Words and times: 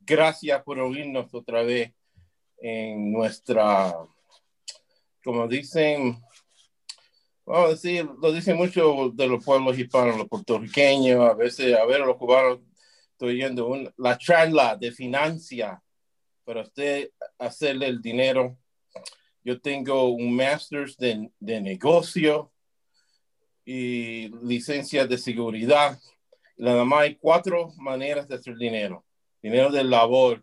gracias 0.00 0.62
por 0.62 0.78
oírnos 0.78 1.32
otra 1.34 1.62
vez 1.62 1.92
en 2.58 3.12
nuestra, 3.12 3.94
como 5.22 5.46
dicen, 5.48 6.18
vamos 7.44 7.66
a 7.66 7.70
decir, 7.70 8.08
lo 8.20 8.32
dicen 8.32 8.56
mucho 8.56 9.10
de 9.12 9.26
los 9.26 9.44
pueblos 9.44 9.78
hispanos, 9.78 10.16
los 10.16 10.28
puertorriqueños, 10.28 11.20
a 11.28 11.34
veces, 11.34 11.76
a 11.76 11.84
ver, 11.84 12.00
los 12.00 12.16
cubanos, 12.16 12.60
estoy 13.12 13.38
yendo 13.38 13.92
la 13.96 14.18
charla 14.18 14.76
de 14.76 14.92
financia 14.92 15.82
para 16.44 16.62
usted 16.62 17.10
hacerle 17.38 17.86
el 17.86 18.00
dinero. 18.00 18.56
Yo 19.42 19.60
tengo 19.60 20.08
un 20.08 20.34
master's 20.34 20.96
de, 20.96 21.30
de 21.38 21.60
negocio 21.60 22.50
y 23.64 24.28
licencia 24.44 25.06
de 25.06 25.18
seguridad. 25.18 25.98
Nada 26.56 26.84
más 26.84 27.02
hay 27.02 27.16
cuatro 27.16 27.72
maneras 27.76 28.28
de 28.28 28.36
hacer 28.36 28.56
dinero. 28.56 29.04
Dinero 29.44 29.70
de 29.70 29.84
labor, 29.84 30.42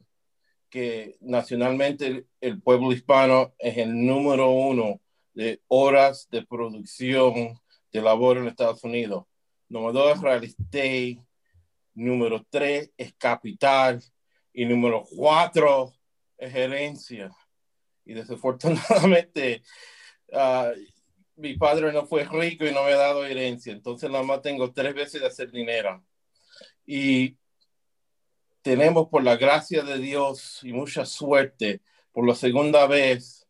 que 0.70 1.18
nacionalmente 1.22 2.28
el, 2.40 2.62
pueblo 2.62 2.92
hispano 2.92 3.52
es 3.58 3.80
el 3.80 4.06
número 4.06 4.52
uno 4.52 5.02
de 5.34 5.60
horas 5.70 6.28
de 6.30 6.46
producción 6.46 7.60
de 7.92 8.00
labor 8.00 8.38
en 8.38 8.48
Estados 8.48 8.84
Unidos. 8.84 9.26
Número 9.70 9.94
dos 9.94 10.22
real 10.22 10.44
estate. 10.44 11.18
Número 11.96 12.46
tres 12.48 12.92
es 12.96 13.12
capital. 13.16 14.04
Y 14.54 14.66
número 14.66 15.04
cuatro 15.16 15.96
es 16.38 16.54
herencia. 16.54 17.32
Y 18.06 18.14
desafortunadamente, 18.14 19.64
uh, 20.28 20.80
mi 21.38 21.58
padre 21.58 21.92
no 21.92 22.06
fue 22.06 22.24
rico 22.26 22.68
y 22.68 22.72
no 22.72 22.84
me 22.84 22.94
ha 22.94 22.98
dado 22.98 23.26
herencia, 23.26 23.74
entonces 23.74 24.12
nada 24.12 24.24
más 24.24 24.44
tengo 24.44 24.72
tres 24.72 24.94
veces 24.94 25.22
de 25.22 25.28
hacer 25.28 25.50
dinero. 25.50 26.06
Y 26.86 27.36
tenemos 28.62 29.10
por 29.10 29.24
la 29.24 29.38
gracia 29.38 29.84
de 29.84 29.98
Dios 29.98 30.60
y 30.64 30.74
mucha 30.74 31.06
suerte 31.06 31.82
por 32.12 32.28
la 32.28 32.36
segunda 32.36 32.88
vez 32.88 33.48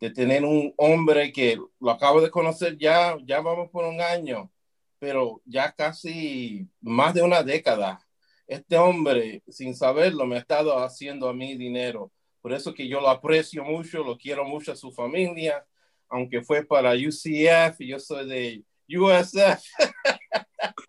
de 0.00 0.10
tener 0.10 0.44
un 0.44 0.72
hombre 0.76 1.32
que 1.32 1.58
lo 1.80 1.90
acabo 1.90 2.20
de 2.20 2.30
conocer 2.30 2.76
ya, 2.78 3.16
ya 3.24 3.40
vamos 3.40 3.70
por 3.70 3.84
un 3.84 4.00
año, 4.00 4.50
pero 4.98 5.42
ya 5.44 5.72
casi 5.72 6.68
más 6.80 7.14
de 7.14 7.22
una 7.22 7.42
década. 7.42 8.00
Este 8.46 8.78
hombre, 8.78 9.42
sin 9.48 9.74
saberlo, 9.74 10.26
me 10.26 10.36
ha 10.36 10.40
estado 10.40 10.78
haciendo 10.78 11.28
a 11.28 11.34
mí 11.34 11.56
dinero. 11.56 12.10
Por 12.40 12.52
eso 12.52 12.72
que 12.72 12.88
yo 12.88 13.00
lo 13.00 13.10
aprecio 13.10 13.64
mucho, 13.64 14.02
lo 14.04 14.16
quiero 14.16 14.44
mucho 14.44 14.72
a 14.72 14.76
su 14.76 14.92
familia 14.92 15.66
aunque 16.08 16.42
fue 16.42 16.64
para 16.64 16.92
UCF 16.92 17.80
y 17.80 17.88
yo 17.88 17.98
soy 17.98 18.26
de 18.28 18.64
USF. 18.88 19.62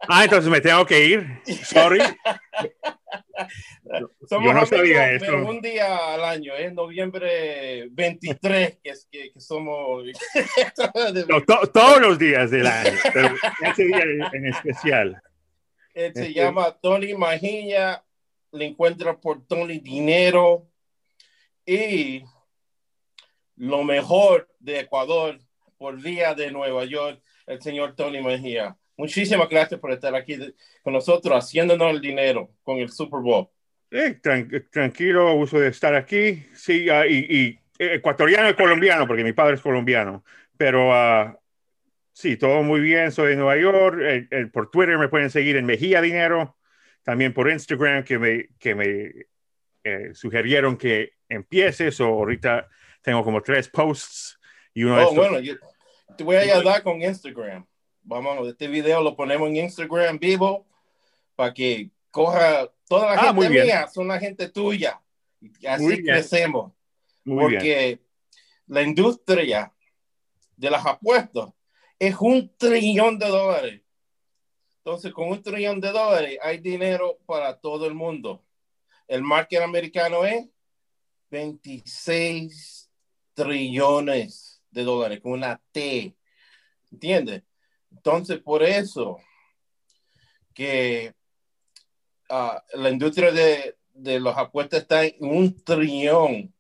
Ah, 0.08 0.24
entonces 0.24 0.50
me 0.50 0.62
tengo 0.62 0.86
que 0.86 1.06
ir. 1.06 1.42
Sorry. 1.64 2.00
Somos 4.28 4.48
yo 4.48 4.54
no 4.54 4.66
sabía 4.66 5.12
eso. 5.12 5.36
un 5.38 5.62
día 5.62 6.14
al 6.14 6.24
año, 6.24 6.54
es 6.56 6.74
noviembre 6.74 7.88
23, 7.92 8.80
que, 8.84 8.90
es, 8.90 9.08
que, 9.12 9.32
somos. 9.38 10.04
todos 11.74 12.02
los 12.02 12.20
días 12.20 12.52
del 12.52 12.68
año, 12.68 12.98
pero 13.14 13.36
ese 13.62 13.86
día 13.86 14.04
en 14.34 14.46
especial. 14.46 15.22
Él 15.94 16.14
se 16.14 16.22
este 16.22 16.34
llama 16.34 16.78
Tony 16.82 17.14
Majilla, 17.14 18.04
le 18.52 18.66
encuentra 18.66 19.20
por 19.20 19.46
Tony 19.46 19.80
Dinero 19.80 20.68
y 21.66 22.24
lo 23.56 23.84
mejor 23.84 24.50
de 24.60 24.80
Ecuador 24.82 25.40
por 25.78 26.02
día 26.02 26.34
de 26.36 26.52
Nueva 26.52 26.86
York, 26.86 27.22
el 27.48 27.62
señor 27.62 27.96
Tony 27.96 28.22
Mejía. 28.22 28.78
Muchísimas 29.00 29.48
gracias 29.48 29.80
por 29.80 29.94
estar 29.94 30.14
aquí 30.14 30.38
con 30.84 30.92
nosotros, 30.92 31.34
haciéndonos 31.34 31.90
el 31.94 32.02
dinero 32.02 32.50
con 32.64 32.80
el 32.80 32.90
Super 32.90 33.22
Bowl. 33.22 33.48
tranquilo, 34.74 35.36
uso 35.36 35.58
de 35.58 35.70
estar 35.70 35.96
aquí. 35.96 36.46
Sí, 36.54 36.90
uh, 36.90 37.06
y, 37.06 37.58
ecuatoriano 37.78 38.50
y 38.50 38.56
colombiano, 38.56 39.08
porque 39.08 39.24
mi 39.24 39.32
padre 39.32 39.56
es 39.56 39.62
colombiano. 39.62 40.26
Pero 40.58 40.90
uh, 40.90 41.34
sí, 42.12 42.36
todo 42.36 42.62
muy 42.62 42.82
bien. 42.82 43.14
Soy 43.14 43.30
de 43.30 43.36
Nueva 43.38 43.56
York. 43.56 44.02
por 44.52 44.70
Twitter 44.70 44.98
me 44.98 45.08
pueden 45.08 45.30
seguir 45.30 45.56
en 45.56 45.66
Mejía 45.66 46.02
Dinero. 46.02 46.58
También 47.02 47.34
por 47.34 47.50
Instagram, 47.50 48.04
que 48.04 48.20
me, 48.20 48.50
que 48.60 48.76
me 48.76 49.14
eh, 49.86 50.14
sugirieron 50.14 50.76
que 50.76 51.14
empieces. 51.30 52.02
O 52.02 52.08
ahorita 52.08 52.68
tengo 53.02 53.24
como 53.24 53.42
tres 53.42 53.70
posts 53.70 54.38
y 54.74 54.84
uno 54.84 55.08
oh, 55.08 55.16
bueno, 55.16 55.38
te 56.18 56.24
voy 56.26 56.36
a 56.36 56.40
ayudar 56.42 56.84
con 56.84 57.02
Instagram. 57.02 57.66
Vamos, 58.02 58.48
este 58.48 58.68
video 58.68 59.02
lo 59.02 59.16
ponemos 59.16 59.50
en 59.50 59.58
Instagram 59.58 60.20
vivo 60.20 60.66
para 61.36 61.54
que 61.54 61.92
coja 62.12 62.72
toda 62.88 63.16
la 63.16 63.22
ah, 63.22 63.34
gente 63.34 63.50
mía, 63.50 63.88
son 63.88 64.08
la 64.08 64.20
gente 64.20 64.50
tuya. 64.50 65.02
Y 65.40 65.66
así 65.68 66.04
crecemos. 66.04 66.74
porque 67.24 68.02
la 68.68 68.82
industria 68.82 69.74
de 70.56 70.70
las 70.70 70.86
apuestas 70.86 71.50
es 71.98 72.16
un 72.20 72.52
trillón 72.58 73.18
de 73.20 73.28
dólares. 73.28 73.82
Entonces, 74.78 75.14
con 75.14 75.30
un 75.30 75.42
trillón 75.42 75.80
de 75.80 75.92
dólares 75.92 76.38
hay 76.42 76.58
dinero 76.58 77.20
para 77.26 77.60
todo 77.60 77.86
el 77.86 77.94
mundo. 77.94 78.44
El 79.08 79.22
market 79.22 79.62
americano 79.62 80.26
es 80.26 80.48
26 81.30 82.90
trillones 83.34 84.62
de 84.72 84.84
dólares, 84.84 85.20
con 85.22 85.34
una 85.34 85.62
T. 85.72 86.16
¿Entiendes? 86.92 87.44
Entonces, 87.92 88.40
por 88.40 88.64
eso 88.64 89.18
que 90.54 91.14
ah, 92.30 92.64
la 92.74 92.90
industria 92.90 93.32
de, 93.32 93.78
de 93.94 94.20
los 94.20 94.38
apuestas 94.38 94.82
está 94.82 95.06
en 95.06 95.16
un 95.20 95.64
trillón. 95.64 96.54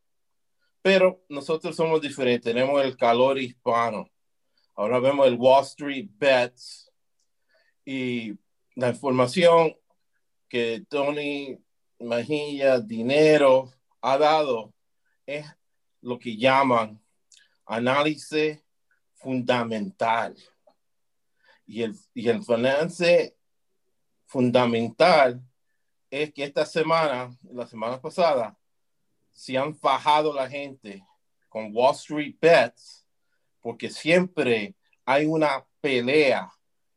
Pero 0.81 1.23
nosotros 1.29 1.75
somos 1.75 2.01
diferentes, 2.01 2.53
tenemos 2.53 2.81
el 2.84 2.95
calor 2.95 3.38
hispano. 3.38 4.09
Ahora 4.75 5.00
vemos 5.00 5.28
el 5.28 5.35
Wall 5.35 5.63
Street 5.63 6.07
Bets 6.12 6.90
y 7.84 8.34
la 8.75 8.90
información 8.90 9.75
que 10.47 10.85
Tony 10.88 11.57
Majilla, 12.00 12.79
dinero, 12.79 13.72
ha 14.01 14.17
dado 14.17 14.73
es 15.25 15.46
lo 16.01 16.17
que 16.17 16.38
llaman 16.38 17.01
análisis 17.66 18.59
fundamental. 19.16 20.35
Y 21.69 21.84
el, 21.84 21.96
y 22.16 22.28
el 22.30 22.44
finance 22.44 23.38
fundamental 24.25 25.40
es 26.09 26.34
que 26.34 26.44
esta 26.46 26.66
semana, 26.66 27.30
la 27.44 27.68
semana 27.68 28.02
pasada, 28.02 28.57
se 29.30 29.56
han 29.56 29.75
fajado 29.75 30.34
la 30.34 30.50
gente 30.50 31.06
con 31.47 31.69
Wall 31.72 31.94
Street 31.94 32.35
Bets 32.41 33.06
porque 33.62 33.91
siempre 33.91 34.74
hay 35.06 35.28
una 35.28 35.63
pelea 35.79 36.52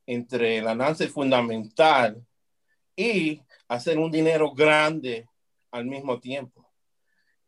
entre 0.06 0.56
el 0.56 0.66
análisis 0.66 1.10
fundamental 1.10 2.24
y 2.96 3.42
hacer 3.68 3.98
un 3.98 4.10
dinero 4.10 4.52
grande 4.52 5.28
al 5.70 5.84
mismo 5.84 6.18
tiempo. 6.18 6.66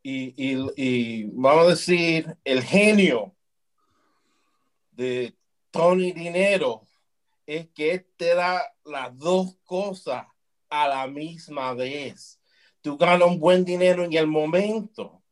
Y, 0.02 1.24
vamos 1.32 1.64
a 1.64 1.70
decir, 1.70 2.36
el 2.44 2.62
genio 2.62 3.34
de 4.90 5.34
Tony 5.70 6.12
Dinero 6.12 6.86
es 7.46 7.68
que 7.70 8.06
te 8.16 8.34
da 8.34 8.62
las 8.84 9.16
dos 9.16 9.56
cosas 9.64 10.26
a 10.68 10.88
la 10.88 11.06
misma 11.06 11.74
vez. 11.74 12.40
Tú 12.80 12.96
ganas 12.96 13.28
un 13.28 13.38
buen 13.38 13.64
dinero 13.64 14.04
en 14.04 14.12
el 14.12 14.26
momento, 14.26 15.22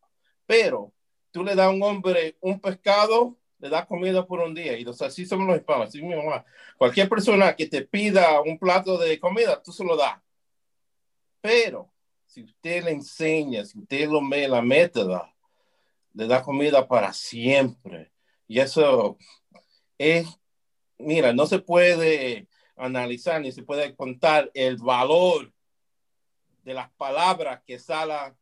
pero 0.47 0.93
tú 1.31 1.43
le 1.45 1.55
das 1.55 1.67
a 1.67 1.71
un 1.71 1.83
hombre 1.83 2.37
un 2.41 2.61
pescado, 2.61 3.37
le 3.59 3.69
das 3.69 3.87
comida 3.87 4.27
por 4.27 4.41
un 4.41 4.55
día. 4.55 4.78
Y 4.78 4.87
así 5.00 5.25
somos 5.25 5.47
los 5.47 5.56
hispanos. 5.56 5.89
Así 5.89 6.03
Cualquier 6.77 7.09
persona 7.09 7.55
que 7.55 7.67
te 7.67 7.83
pida 7.83 8.41
un 8.41 8.59
plato 8.59 8.99
de 8.99 9.19
comida, 9.19 9.62
tú 9.62 9.73
se 9.73 9.84
lo 9.84 9.97
das. 9.97 10.21
Pero 11.41 11.93
si 12.27 12.43
usted 12.43 12.84
le 12.84 12.93
enseña, 12.93 13.65
si 13.65 13.79
usted 13.79 14.08
lo 14.08 14.20
me 14.20 14.49
la 14.49 14.62
métoda, 14.62 15.35
le 16.15 16.26
da 16.26 16.43
comida 16.43 16.87
para 16.87 17.12
siempre. 17.12 18.12
Y 18.49 18.61
eso 18.61 19.17
es, 19.99 20.26
mira, 21.02 21.32
no 21.32 21.46
se 21.46 21.58
puede 21.58 22.49
analizar 22.76 23.40
ni 23.40 23.52
se 23.52 23.62
puede 23.62 23.94
contar 23.94 24.50
el 24.54 24.76
valor 24.76 25.52
de 26.62 26.75
las 26.75 26.90
palabras 26.93 27.62
que 27.66 27.78
salen 27.78 28.37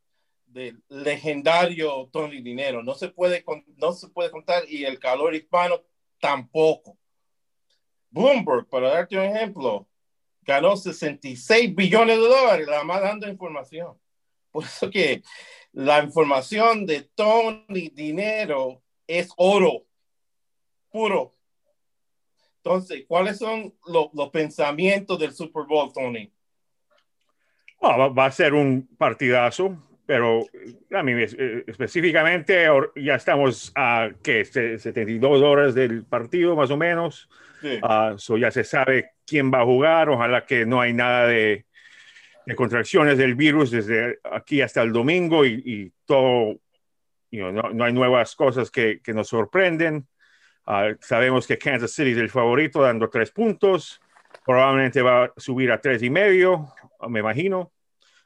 del 0.46 0.82
legendario 0.88 2.08
Tony 2.12 2.42
Dinero. 2.42 2.82
No 2.82 2.94
se 2.94 3.08
puede, 3.08 3.44
no 3.76 3.92
se 3.92 4.08
puede 4.08 4.30
contar 4.30 4.64
y 4.68 4.84
el 4.84 4.98
calor 4.98 5.34
hispano 5.34 5.82
tampoco. 6.18 6.98
Bloomberg, 8.10 8.68
para 8.68 8.90
darte 8.90 9.16
un 9.16 9.24
ejemplo, 9.24 9.88
ganó 10.42 10.76
66 10.76 11.74
billones 11.74 12.18
de 12.18 12.26
dólares, 12.26 12.66
la 12.66 12.82
más 12.82 13.00
dando 13.00 13.28
información. 13.28 13.98
Por 14.50 14.64
eso 14.64 14.90
que 14.90 15.22
la 15.72 16.02
información 16.02 16.84
de 16.86 17.02
Tony 17.02 17.88
Dinero 17.90 18.82
es 19.06 19.30
oro 19.36 19.86
puro. 20.90 21.36
Entonces, 22.62 23.04
¿cuáles 23.08 23.38
son 23.38 23.72
los 23.86 24.30
pensamientos 24.30 25.18
del 25.18 25.32
Super 25.32 25.64
Bowl, 25.66 25.92
Tony? 25.92 26.30
Oh, 27.78 28.12
va, 28.14 28.26
a 28.26 28.30
ser 28.30 28.52
un 28.52 28.86
partidazo, 28.98 29.74
pero 30.04 30.44
a 30.92 31.02
mí 31.02 31.12
eh, 31.12 31.64
específicamente 31.66 32.66
ya 32.96 33.14
estamos 33.14 33.72
a 33.74 34.10
que 34.22 34.44
72 34.44 35.42
horas 35.42 35.74
del 35.74 36.04
partido 36.04 36.54
más 36.54 36.70
o 36.70 36.76
menos. 36.76 37.30
Sí. 37.62 37.78
Ah, 37.82 38.16
ya 38.38 38.50
se 38.50 38.64
sabe 38.64 39.12
quién 39.26 39.50
va 39.50 39.62
a 39.62 39.64
jugar. 39.64 40.10
Ojalá 40.10 40.44
que 40.44 40.66
no 40.66 40.82
hay 40.82 40.92
nada 40.92 41.26
de, 41.26 41.64
de 42.44 42.54
contracciones 42.54 43.16
del 43.16 43.34
virus 43.34 43.70
desde 43.70 44.18
aquí 44.30 44.60
hasta 44.60 44.82
el 44.82 44.92
domingo 44.92 45.46
y, 45.46 45.90
todo, 46.04 46.56
no, 47.30 47.52
no, 47.52 47.84
hay 47.84 47.92
nuevas 47.94 48.36
cosas 48.36 48.70
que, 48.70 49.00
que 49.02 49.14
nos 49.14 49.28
sorprenden. 49.28 50.06
Ah, 50.66 50.90
sabemos 51.00 51.46
que 51.46 51.58
Kansas 51.58 51.92
City 51.92 52.12
es 52.12 52.18
el 52.18 52.30
favorito 52.30 52.82
dando 52.82 53.08
tres 53.08 53.30
puntos. 53.30 54.00
Probablemente 54.44 55.02
va 55.02 55.24
a 55.24 55.32
subir 55.36 55.72
a 55.72 55.80
tres 55.80 56.02
y 56.02 56.10
medio, 56.10 56.66
me 57.08 57.20
imagino. 57.20 57.72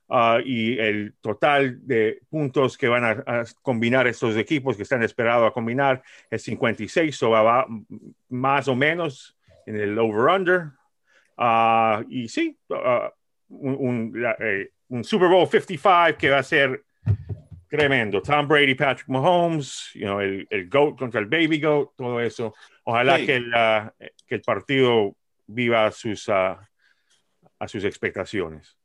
Ah, 0.08 0.38
y 0.44 0.78
el 0.78 1.14
total 1.20 1.78
de 1.86 2.20
puntos 2.28 2.76
que 2.76 2.88
van 2.88 3.04
a, 3.04 3.44
combinar 3.62 4.06
estos 4.06 4.36
equipos 4.36 4.76
que 4.76 4.82
están 4.82 5.02
esperados 5.02 5.48
a 5.48 5.52
combinar 5.52 6.02
es 6.30 6.42
56, 6.42 7.22
o 7.22 7.30
va, 7.30 7.66
más 8.28 8.68
o 8.68 8.76
menos 8.76 9.36
en 9.66 9.76
el 9.76 9.98
over-under. 9.98 10.72
Ah, 11.36 12.04
y 12.08 12.28
sí, 12.28 12.58
un, 13.48 14.12
eh, 14.40 14.70
un, 14.88 15.04
Super 15.04 15.28
Bowl 15.28 15.48
55 15.48 16.18
que 16.18 16.30
va 16.30 16.38
a 16.38 16.42
ser 16.42 16.84
tremendo. 17.76 18.22
Tom 18.22 18.46
Brady, 18.46 18.74
Patrick 18.74 19.08
Mahomes, 19.08 19.90
you 19.94 20.06
know, 20.06 20.20
el, 20.20 20.46
el 20.50 20.68
GOAT 20.68 20.98
contra 20.98 21.20
el 21.20 21.26
Baby 21.26 21.60
GOAT, 21.60 21.96
todo 21.96 22.20
eso. 22.20 22.54
Ojalá 22.84 23.18
que, 23.18 23.36
el, 23.36 23.52
que, 24.26 24.36
el, 24.36 24.42
partido 24.42 25.16
viva 25.46 25.86
a 25.86 25.90
sus, 25.90 26.28
a 26.28 26.68
sus 27.66 27.84
expectaciones. 27.84 28.76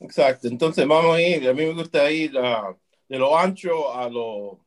Exacto, 0.00 0.48
entonces 0.48 0.86
vamos 0.86 1.16
a 1.16 1.20
ir, 1.20 1.48
a 1.48 1.54
mí 1.54 1.64
me 1.64 1.72
gusta 1.72 2.10
ir 2.10 2.32
de 2.32 3.18
lo 3.18 3.38
ancho 3.38 3.94
a 3.94 4.08
lo, 4.10 4.66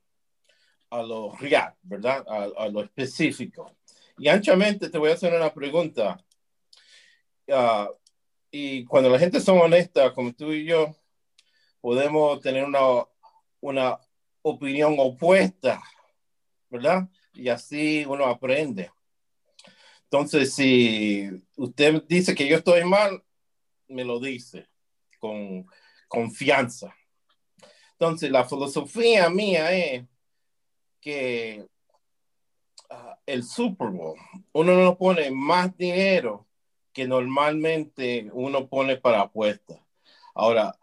a 0.90 1.04
lo 1.04 1.36
real, 1.36 1.74
¿verdad? 1.84 2.26
A, 2.28 2.64
a, 2.64 2.70
lo 2.70 2.82
específico. 2.82 3.76
Y 4.18 4.30
anchamente 4.30 4.90
te 4.90 4.98
voy 4.98 5.12
a 5.12 5.14
hacer 5.14 5.34
una 5.34 5.54
pregunta. 5.54 6.18
Uh, 7.48 7.94
y 8.50 8.84
cuando 8.86 9.10
la 9.10 9.20
gente 9.20 9.40
son 9.40 9.60
honesta, 9.60 10.14
como 10.14 10.34
tú 10.34 10.52
y 10.52 10.66
yo, 10.66 10.96
podemos 11.82 12.42
tener 12.42 12.64
una, 12.64 12.80
una 13.62 14.00
opinión 14.42 14.96
opuesta, 14.98 15.82
¿verdad? 16.70 17.10
Y 17.34 17.50
así 17.50 18.06
uno 18.06 18.26
aprende. 18.26 18.92
Entonces, 20.04 20.54
si 20.54 21.30
usted 21.58 22.04
dice 22.08 22.34
que 22.34 22.48
yo 22.48 22.58
estoy 22.58 22.84
mal, 22.86 23.24
me 23.88 24.04
lo 24.06 24.20
dice 24.20 24.68
con 25.20 25.66
confianza. 26.08 26.96
Entonces, 27.94 28.32
la 28.32 28.46
filosofía 28.46 29.30
mía 29.30 29.72
es 29.72 30.06
que 31.02 31.66
uh, 32.90 33.16
el 33.26 33.44
Super 33.44 33.90
Bowl, 33.90 34.18
uno 34.54 34.76
no 34.76 34.98
pone 34.98 35.32
más 35.32 35.76
dinero 35.78 36.48
que 36.94 37.08
normalmente 37.08 38.30
uno 38.34 38.68
pone 38.68 38.98
para 38.98 39.22
apuestas. 39.22 39.80
Ahora, 40.34 40.78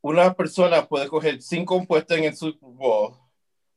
una 0.00 0.34
persona 0.34 0.86
puede 0.86 1.08
coger 1.08 1.42
cinco 1.42 1.80
apuestas 1.80 2.18
en 2.18 2.24
el 2.24 2.36
Super 2.36 2.70
Bowl, 2.70 3.16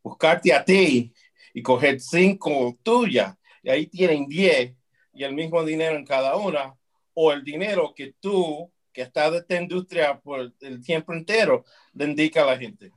buscarte 0.04 0.54
a 0.54 0.64
ti 0.64 1.14
y 1.54 1.62
coger 1.62 2.00
cinco 2.00 2.78
tuyas, 2.84 3.36
y 3.64 3.70
ahí 3.70 3.88
tienen 3.88 4.28
diez 4.28 4.76
y 5.14 5.24
el 5.24 5.34
mismo 5.34 5.64
dinero 5.64 5.96
en 5.96 6.06
cada 6.06 6.36
una, 6.38 6.76
o 7.14 7.32
el 7.32 7.44
dinero 7.44 7.94
que 7.96 8.16
tú, 8.20 8.72
que 8.94 9.02
estás 9.02 9.32
de 9.32 9.38
esta 9.40 9.62
industria 9.62 10.20
por 10.20 10.54
el 10.60 10.84
tiempo 10.84 11.14
entero, 11.14 11.66
le 11.94 12.06
indica 12.06 12.44
a 12.44 12.46
la 12.46 12.58
gente. 12.58 12.92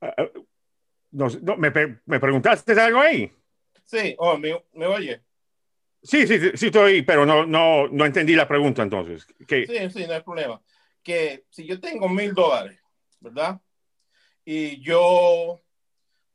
Ah, 0.00 0.14
ah, 0.18 0.28
no, 1.10 1.28
me, 1.56 1.72
me 2.04 2.20
preguntaste 2.20 2.78
algo 2.78 3.00
ahí. 3.00 3.32
Sí, 3.86 4.14
oh, 4.18 4.36
¿me, 4.36 4.86
oye? 4.86 5.22
Sí, 6.06 6.24
sí, 6.26 6.38
sí, 6.54 6.66
estoy, 6.66 7.02
pero 7.02 7.26
no, 7.26 7.44
no, 7.44 7.88
no 7.88 8.06
entendí 8.06 8.36
la 8.36 8.46
pregunta 8.46 8.82
entonces. 8.82 9.26
Sí, 9.48 9.66
sí, 9.66 10.06
no 10.06 10.14
hay 10.14 10.22
problema. 10.22 10.60
Que 11.02 11.44
si 11.50 11.66
yo 11.66 11.80
tengo 11.80 12.08
mil 12.08 12.32
dólares, 12.32 12.78
¿verdad? 13.18 13.60
Y 14.44 14.80
yo 14.80 15.60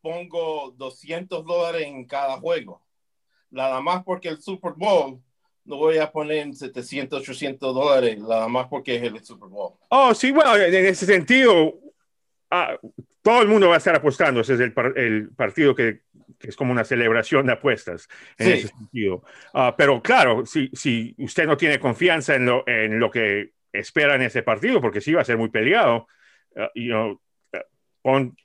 pongo 0.01 0.73
200 0.77 1.45
dólares 1.45 1.83
en 1.83 2.05
cada 2.05 2.37
juego, 2.37 2.81
nada 3.49 3.79
más 3.79 4.03
porque 4.03 4.27
el 4.27 4.41
Super 4.41 4.73
Bowl, 4.75 5.21
no 5.63 5.77
voy 5.77 5.99
a 5.99 6.11
poner 6.11 6.53
700, 6.53 7.21
800 7.21 7.73
dólares, 7.73 8.19
nada 8.19 8.49
más 8.49 8.67
porque 8.67 8.95
es 8.95 9.03
el 9.03 9.23
Super 9.23 9.47
Bowl. 9.47 9.73
Oh, 9.87 10.13
sí, 10.13 10.31
bueno, 10.31 10.57
en 10.57 10.85
ese 10.85 11.05
sentido, 11.05 11.79
ah, 12.49 12.77
todo 13.21 13.41
el 13.41 13.47
mundo 13.47 13.69
va 13.69 13.75
a 13.75 13.77
estar 13.77 13.95
apostando. 13.95 14.41
Ese 14.41 14.55
es 14.55 14.59
el, 14.59 14.73
el 14.97 15.29
partido 15.29 15.73
que 15.73 16.01
que 16.20 16.20
es 16.43 16.55
como 16.55 16.71
una 16.71 16.83
celebración 16.83 17.45
de 17.45 17.53
apuestas 17.53 18.07
en 18.37 18.51
ese 18.51 18.67
sentido. 18.67 19.23
Ah, 19.53 19.75
pero 19.77 20.01
claro, 20.01 20.45
si, 20.45 20.69
si 20.73 21.15
usted 21.17 21.45
no 21.45 21.57
tiene 21.57 21.79
confianza 21.79 22.35
en 22.35 22.45
lo, 22.45 22.67
en 22.67 22.99
lo 22.99 23.09
que 23.09 23.51
espera 23.73 24.15
en 24.15 24.23
ese 24.23 24.43
partido, 24.43 24.81
porque 24.81 25.01
sí 25.01 25.13
va 25.13 25.21
a 25.21 25.25
ser 25.25 25.37
muy 25.37 25.49
peleado, 25.49 26.07
uh, 26.55 26.67
you 26.75 27.21
pon 28.01 28.35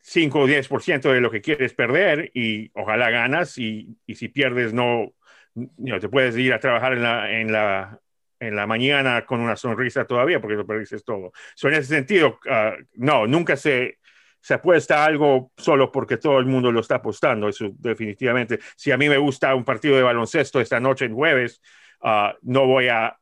5 0.00 0.40
o 0.40 0.48
10% 0.48 1.12
de 1.12 1.20
lo 1.20 1.30
que 1.30 1.42
quieres 1.42 1.74
perder 1.74 2.30
y 2.32 2.70
ojalá 2.74 3.10
ganas 3.10 3.58
y, 3.58 3.98
y 4.06 4.14
si 4.14 4.28
pierdes 4.28 4.72
no, 4.72 5.12
you 5.54 5.98
te 5.98 6.08
puedes 6.08 6.36
ir 6.36 6.52
a 6.54 6.60
trabajar 6.60 6.94
en 6.94 7.02
la, 7.02 7.30
en 7.30 7.52
la, 7.52 8.00
en 8.40 8.56
la 8.56 8.66
mañana 8.66 9.24
con 9.26 9.40
una 9.40 9.56
sonrisa 9.56 10.06
todavía 10.06 10.40
porque 10.40 10.56
lo 10.56 10.66
perdiste 10.66 10.98
todo. 11.00 11.32
So, 11.54 11.68
en 11.68 11.74
ese 11.74 11.94
sentido, 11.94 12.38
no, 12.94 13.26
nunca 13.26 13.56
se 13.56 13.98
se 14.40 14.54
apuesta 14.54 15.04
algo 15.04 15.52
solo 15.56 15.90
porque 15.90 16.16
todo 16.16 16.38
el 16.38 16.46
mundo 16.46 16.70
lo 16.70 16.80
está 16.80 16.96
apostando, 16.96 17.48
eso 17.48 17.70
definitivamente. 17.78 18.58
Si 18.76 18.90
a 18.90 18.96
mí 18.96 19.08
me 19.08 19.18
gusta 19.18 19.54
un 19.54 19.64
partido 19.64 19.96
de 19.96 20.02
baloncesto 20.02 20.60
esta 20.60 20.80
noche 20.80 21.06
en 21.06 21.14
jueves, 21.14 21.60
ah, 22.02 22.34
no 22.42 22.66
voy 22.66 22.88
a, 22.88 23.16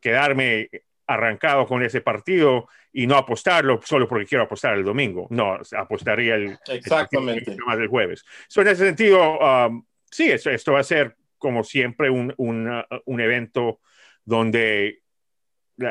quedarme 0.00 0.68
arrancado 1.06 1.64
con 1.66 1.84
ese 1.84 2.00
partido 2.00 2.68
y 2.92 3.06
no 3.06 3.16
apostarlo 3.16 3.80
solo 3.84 4.08
porque 4.08 4.26
quiero 4.26 4.44
apostar 4.44 4.74
el 4.74 4.82
domingo. 4.82 5.28
No, 5.30 5.58
apostaría 5.76 6.34
el, 6.34 6.58
Exactamente. 6.66 7.56
más 7.64 7.78
del 7.78 7.86
jueves. 7.86 8.24
So, 8.48 8.62
en 8.62 8.68
ese 8.68 8.86
sentido, 8.86 9.38
um, 9.38 9.84
sí, 10.10 10.30
esto, 10.30 10.50
esto, 10.50 10.72
va 10.72 10.80
a 10.80 10.84
ser 10.84 11.14
como 11.36 11.62
siempre 11.62 12.10
un, 12.10 12.34
un 12.38 13.20
evento 13.20 13.80
donde 14.24 15.02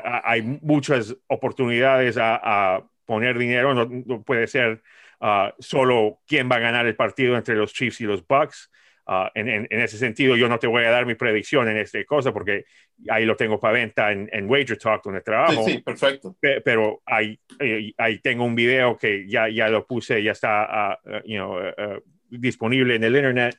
hay 0.03 0.41
muchas 0.41 1.15
oportunidades 1.27 2.17
a 2.19 2.83
poner 3.07 3.39
dinero, 3.39 3.73
no, 3.73 4.21
puede 4.21 4.45
ser 4.45 4.83
uh, 5.21 5.49
solo 5.57 6.19
quién 6.27 6.47
va 6.51 6.57
a 6.57 6.59
ganar 6.59 6.85
el 6.85 6.95
partido 6.95 7.35
entre 7.35 7.55
los 7.55 7.73
Chiefs 7.73 8.01
y 8.01 8.03
los 8.03 8.27
Bucks. 8.27 8.69
Uh, 9.07 9.29
en, 9.35 9.47
en, 9.47 9.79
ese 9.79 9.97
sentido, 9.97 10.35
yo 10.35 10.49
no 10.49 10.59
te 10.59 10.67
voy 10.67 10.83
a 10.83 10.91
dar 10.91 11.05
mi 11.05 11.15
predicción 11.15 11.69
en 11.69 11.77
esta 11.77 12.03
cosa 12.03 12.33
porque 12.33 12.65
ahí 13.09 13.25
lo 13.25 13.37
tengo 13.37 13.57
para 13.57 13.71
venta 13.71 14.11
en, 14.11 14.29
en 14.33 14.49
Wager 14.49 14.77
Talk 14.77 15.01
donde 15.01 15.21
trabajo. 15.21 15.63
Sí, 15.63 15.75
sí 15.75 15.77
perfecto. 15.79 16.35
pero 16.41 17.01
ahí, 17.05 17.39
eh, 17.57 17.93
ahí, 17.97 18.19
tengo 18.19 18.43
un 18.43 18.53
video 18.53 18.97
que 18.97 19.25
ya, 19.25 19.47
ya 19.47 19.69
lo 19.69 19.87
puse, 19.87 20.21
ya 20.21 20.33
está 20.33 20.99
uh, 21.05 21.21
you 21.25 21.37
know, 21.37 21.57
disponible 22.29 22.95
en 22.95 23.03
el 23.05 23.15
internet 23.15 23.57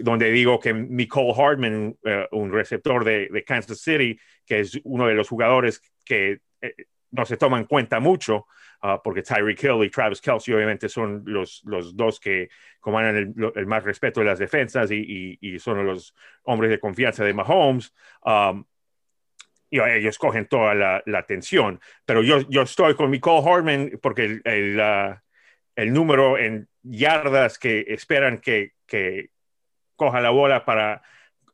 donde 0.00 0.30
digo 0.30 0.58
que 0.58 0.72
Nicole 0.72 1.34
Hardman, 1.34 1.96
un 2.30 2.52
receptor 2.52 3.04
de, 3.04 3.28
de, 3.32 3.42
Kansas 3.42 3.80
City, 3.80 4.18
que 4.46 4.60
es 4.60 4.80
uno 4.84 5.08
de 5.08 5.14
los 5.14 5.28
jugadores 5.28 5.82
que 6.04 6.38
no 7.10 7.24
se 7.24 7.36
toma 7.36 7.58
en 7.58 7.64
cuenta 7.64 8.00
mucho, 8.00 8.46
Ah, 8.80 9.00
porque 9.02 9.22
Tyreek 9.22 9.64
Hill 9.64 9.84
y 9.84 9.90
Travis 9.90 10.20
Kelsey 10.20 10.54
obviamente 10.54 10.88
son 10.88 11.24
los, 11.26 11.62
los 11.64 11.96
dos 11.96 12.20
que 12.20 12.48
comandan 12.78 13.34
el, 13.56 13.66
más 13.66 13.82
respeto 13.82 14.20
de 14.20 14.26
las 14.26 14.38
defensas 14.38 14.92
y, 14.92 15.36
y, 15.40 15.58
son 15.58 15.84
los 15.84 16.14
hombres 16.44 16.70
de 16.70 16.78
confianza 16.78 17.24
de 17.24 17.34
Mahomes. 17.34 17.92
Um, 18.22 18.64
y 19.68 19.80
ellos 19.80 20.16
cogen 20.16 20.46
toda 20.46 20.74
la, 20.74 21.02
la, 21.06 21.18
atención. 21.18 21.80
Pero 22.04 22.22
yo, 22.22 22.48
yo 22.48 22.62
estoy 22.62 22.94
con 22.94 23.10
Nicole 23.10 23.50
Hartman 23.50 23.98
porque 24.00 24.24
el, 24.24 24.42
el, 24.44 24.80
el, 25.74 25.92
número 25.92 26.38
en 26.38 26.68
yardas 26.82 27.58
que 27.58 27.84
esperan 27.88 28.38
que, 28.38 28.74
que 28.86 29.30
coja 29.96 30.20
la 30.20 30.30
bola 30.30 30.64
para 30.64 31.02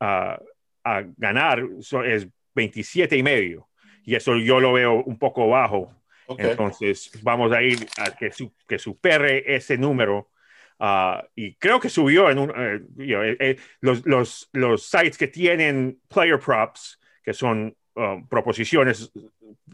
uh, 0.01 0.45
a 0.85 1.03
ganar 1.17 1.65
es 2.05 2.29
27 2.55 3.17
y 3.17 3.23
medio. 3.23 3.69
Y 4.05 4.15
eso 4.15 4.37
yo 4.37 4.61
lo 4.61 4.73
veo 4.73 5.03
un 5.03 5.19
poco 5.19 5.49
bajo 5.49 5.91
entonces, 6.39 7.11
vamos 7.23 7.53
a 7.53 7.63
ir 7.63 7.87
a 7.99 8.17
que, 8.17 8.31
que 8.67 8.79
supere 8.79 9.55
ese 9.55 9.77
número. 9.77 10.31
Ah, 10.79 11.25
y 11.35 11.55
creo 11.55 11.79
que 11.79 11.89
subió 11.89 12.31
en 12.31 12.39
un, 12.39 12.51
eh, 12.51 12.81
eh, 12.99 13.37
eh, 13.39 13.57
los, 13.81 14.05
los, 14.07 14.49
los, 14.53 14.85
sites 14.85 15.17
que 15.17 15.29
tienen 15.29 16.01
player 16.09 16.39
props, 16.39 17.01
que 17.23 17.33
son 17.33 17.77
um, 17.97 18.27
proposiciones 18.29 19.11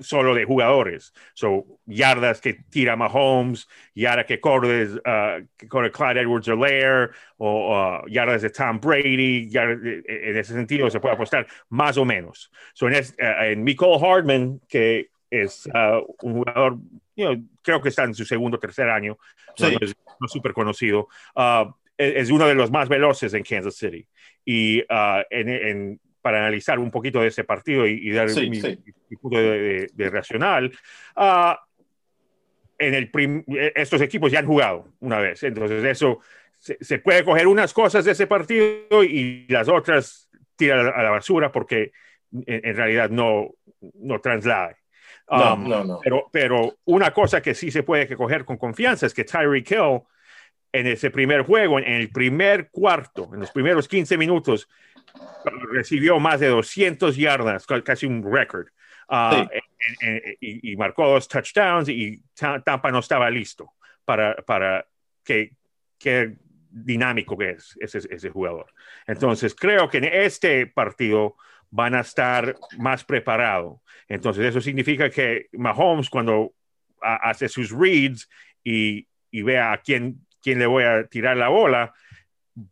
solo 0.01 0.35
de 0.35 0.45
jugadores. 0.45 1.13
So, 1.35 1.67
yardas 1.87 2.41
que 2.41 2.55
tira 2.71 2.97
Mahomes, 2.97 3.69
yardas 3.95 4.27
que 4.27 4.41
corre, 4.41 4.85
uh, 4.85 5.47
que 5.57 5.69
corre 5.69 5.91
Clyde 5.91 6.21
edwards 6.21 6.49
helaire 6.49 7.11
o 7.39 7.75
uh, 7.75 8.09
yardas 8.09 8.43
de 8.43 8.51
Tom 8.51 8.79
Brady. 8.81 9.51
en 9.53 10.37
ese 10.37 10.55
sentido 10.55 10.91
se 10.91 11.01
puede 11.01 11.15
apostar 11.15 11.47
más 11.69 11.97
o 11.97 12.05
menos. 12.05 12.51
So, 12.75 12.89
en, 12.89 12.95
es, 12.95 13.15
uh, 13.21 13.45
en 13.45 13.65
Hardman, 14.01 14.61
que 14.69 15.11
es 15.31 15.67
uh, 15.67 16.05
un 16.23 16.35
jugador, 16.35 16.79
you 17.17 17.27
know, 17.27 17.37
creo 17.63 17.81
que 17.81 17.89
está 17.89 18.05
en 18.05 18.15
su 18.15 18.25
segundo 18.25 18.57
o 18.57 18.61
tercer 18.61 18.89
año, 18.89 19.19
no, 19.59 19.69
es 19.69 19.95
súper 20.27 20.53
conocido, 20.53 21.09
uh, 21.37 21.73
es, 21.97 22.31
uno 22.31 22.47
de 22.47 22.55
los 22.55 22.71
más 22.71 22.89
veloces 22.89 23.35
en 23.35 23.43
Kansas 23.43 23.77
City. 23.77 24.07
Y 24.45 24.81
uh, 24.81 25.23
en, 25.31 25.49
en 25.49 26.01
para 26.23 26.39
analizar 26.39 26.79
un 26.79 26.91
poquito 26.91 27.21
de 27.21 27.29
ese 27.29 27.45
partido 27.45 27.87
y, 27.87 28.11
dar 28.11 28.29
mi, 28.29 28.61
punto 29.17 29.39
de, 29.39 29.89
de, 29.93 30.11
racional. 30.11 30.73
Uh, 31.17 31.55
en 32.79 32.95
el 32.95 33.11
estos 33.75 34.01
equipos 34.01 34.33
ya 34.33 34.39
han 34.39 34.47
jugado 34.47 34.89
una 35.01 35.19
vez, 35.19 35.43
entonces 35.43 35.85
eso 35.85 36.21
se, 36.59 36.99
puede 36.99 37.25
coger 37.25 37.47
unas 37.47 37.73
cosas 37.73 38.05
de 38.05 38.13
ese 38.13 38.27
partido 38.27 39.03
y 39.03 39.47
las 39.49 39.69
otras 39.69 40.29
tirar 40.57 40.95
a 40.95 41.03
la 41.03 41.11
basura 41.11 41.51
porque 41.51 41.93
en, 42.33 42.77
realidad 42.77 43.11
no, 43.11 43.51
no 43.95 44.21
traslade. 44.21 44.77
no, 45.31 45.55
um, 45.55 45.69
no, 45.69 45.85
no. 45.85 46.01
Pero, 46.03 46.29
pero 46.31 46.79
una 46.85 47.13
cosa 47.13 47.41
que 47.41 47.55
sí 47.55 47.71
se 47.71 47.83
puede 47.83 48.15
coger 48.15 48.45
con 48.45 48.57
confianza 48.57 49.07
es 49.07 49.15
que 49.15 49.25
Tyreek 49.25 49.71
Hill 49.71 50.01
en 50.73 50.87
ese 50.87 51.11
primer 51.11 51.43
juego, 51.43 51.79
en 51.79 51.93
el 51.93 52.11
primer 52.11 52.71
cuarto, 52.71 53.29
en 53.33 53.41
los 53.41 53.51
primeros 53.51 53.89
15 53.89 54.17
minutos, 54.17 54.69
recibió 55.73 56.19
más 56.19 56.41
de 56.41 56.49
200 56.49 57.17
yardas, 57.17 57.67
casi 57.85 58.07
un 58.07 58.23
récord. 58.23 58.69
Uh, 59.09 59.45
y, 60.41 60.77
marcó 60.77 61.09
dos 61.09 61.27
touchdowns 61.27 61.89
y 61.89 62.23
Tampa 62.37 62.93
no 62.93 63.01
estaba 63.01 63.29
listo 63.29 63.73
para, 64.05 64.37
para 64.37 64.87
que, 65.25 65.57
que 65.99 66.37
dinámico 66.71 67.37
que 67.37 67.51
es 67.51 67.77
ese, 67.81 67.99
ese, 68.09 68.31
jugador. 68.31 68.67
Entonces, 69.07 69.55
creo 69.55 69.89
que 69.89 69.99
en 69.99 70.05
este 70.05 70.69
partido 70.69 71.35
van 71.71 71.95
a 71.95 72.01
estar 72.01 72.57
más 72.79 73.05
preparados. 73.05 73.81
Entonces, 74.07 74.45
eso 74.45 74.61
significa 74.61 75.11
que 75.11 75.49
Mahomes, 75.53 76.09
cuando 76.09 76.53
hace 77.01 77.49
sus 77.49 77.71
reads 77.71 78.29
y, 78.63 79.09
y 79.31 79.43
vea 79.43 79.73
a 79.73 79.79
quién, 79.79 80.27
quién 80.43 80.59
le 80.59 80.67
voy 80.67 80.85
a 80.85 81.07
tirar 81.07 81.37
la 81.37 81.49
bola, 81.49 81.93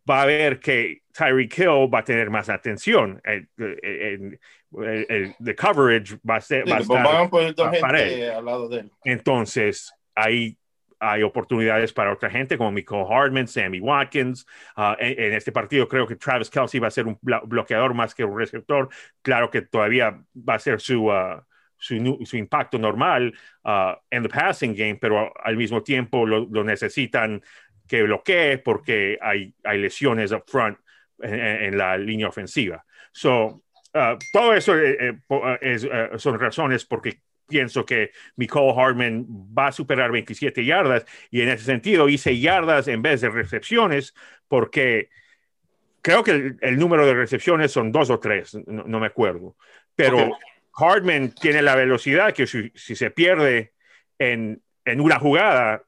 va 0.09 0.21
a 0.21 0.25
ver 0.25 0.59
que 0.59 1.01
Tyreek 1.19 1.57
Hill 1.57 1.93
va 1.93 1.99
a 1.99 2.03
tener 2.03 2.29
más 2.29 2.49
atención. 2.49 3.21
El, 3.25 3.49
el, 3.57 4.39
el, 4.71 5.55
coverage 5.55 6.17
va 6.27 6.37
a 6.37 6.41
ser. 6.41 6.63
va 6.69 6.77
a 6.77 6.79
estar 6.79 7.79
para 7.81 8.01
él. 8.01 8.31
Al 8.31 8.45
lado 8.45 8.69
de 8.69 8.79
él. 8.79 8.91
Entonces, 9.03 9.93
ahí 10.15 10.57
hay 11.01 11.23
oportunidades 11.23 11.91
para 11.91 12.13
otra 12.13 12.29
gente 12.29 12.57
como 12.57 12.71
Michael 12.71 13.05
Hardman, 13.09 13.47
Sammy 13.47 13.81
Watkins. 13.81 14.45
Uh, 14.77 14.95
en, 14.99 15.33
este 15.33 15.51
partido 15.51 15.87
creo 15.87 16.07
que 16.07 16.15
Travis 16.15 16.49
Kelsey 16.49 16.79
va 16.79 16.87
a 16.87 16.91
ser 16.91 17.07
un 17.07 17.17
bloqueador 17.21 17.93
más 17.93 18.15
que 18.15 18.23
un 18.23 18.37
receptor. 18.37 18.87
Claro 19.21 19.49
que 19.49 19.63
todavía 19.63 20.21
va 20.35 20.55
a 20.55 20.59
ser 20.59 20.79
su, 20.79 21.07
uh, 21.07 21.41
su, 21.77 22.19
su, 22.25 22.37
impacto 22.37 22.77
normal 22.77 23.33
uh, 23.65 23.93
en 24.09 24.23
the 24.23 24.29
passing 24.29 24.73
game, 24.73 24.95
pero 24.95 25.33
al 25.41 25.57
mismo 25.57 25.83
tiempo 25.83 26.25
lo, 26.25 26.47
lo 26.49 26.63
necesitan 26.63 27.41
que 27.87 28.03
bloquee 28.03 28.57
porque 28.59 29.17
hay, 29.21 29.53
hay 29.63 29.79
lesiones 29.79 30.31
up 30.31 30.43
front 30.47 30.77
en, 31.21 31.77
la 31.77 31.97
línea 31.97 32.27
ofensiva. 32.27 32.85
So, 33.11 33.63
uh, 33.93 34.17
todo 34.31 34.53
eso 34.53 34.77
eh, 34.77 34.97
eh, 34.99 35.13
uh, 35.29 35.57
es, 35.61 35.83
uh, 35.83 36.17
son 36.17 36.39
razones 36.39 36.85
porque 36.85 37.21
pienso 37.47 37.85
que 37.85 38.11
Nicole 38.35 38.73
Hartman 38.79 39.25
va 39.27 39.67
a 39.67 39.71
superar 39.71 40.11
27 40.11 40.63
yardas 40.63 41.05
y 41.31 41.41
en 41.41 41.49
ese 41.49 41.65
sentido 41.65 42.07
hice 42.07 42.39
yardas 42.39 42.87
en 42.87 43.01
vez 43.01 43.21
de 43.21 43.29
recepciones 43.29 44.13
porque 44.47 45.09
creo 46.01 46.23
que 46.23 46.55
el, 46.61 46.77
número 46.77 47.05
de 47.05 47.15
recepciones 47.15 47.71
son 47.71 47.91
dos 47.91 48.09
o 48.09 48.19
tres, 48.19 48.55
no, 48.67 48.99
me 48.99 49.07
acuerdo, 49.07 49.57
pero 49.95 50.37
Hartman 50.75 51.33
tiene 51.33 51.61
la 51.61 51.75
velocidad 51.75 52.33
que 52.33 52.47
si, 52.47 52.71
si 52.75 52.95
se 52.95 53.11
pierde 53.11 53.73
en, 54.17 54.61
en, 54.85 55.01
una 55.01 55.19
jugada, 55.19 55.83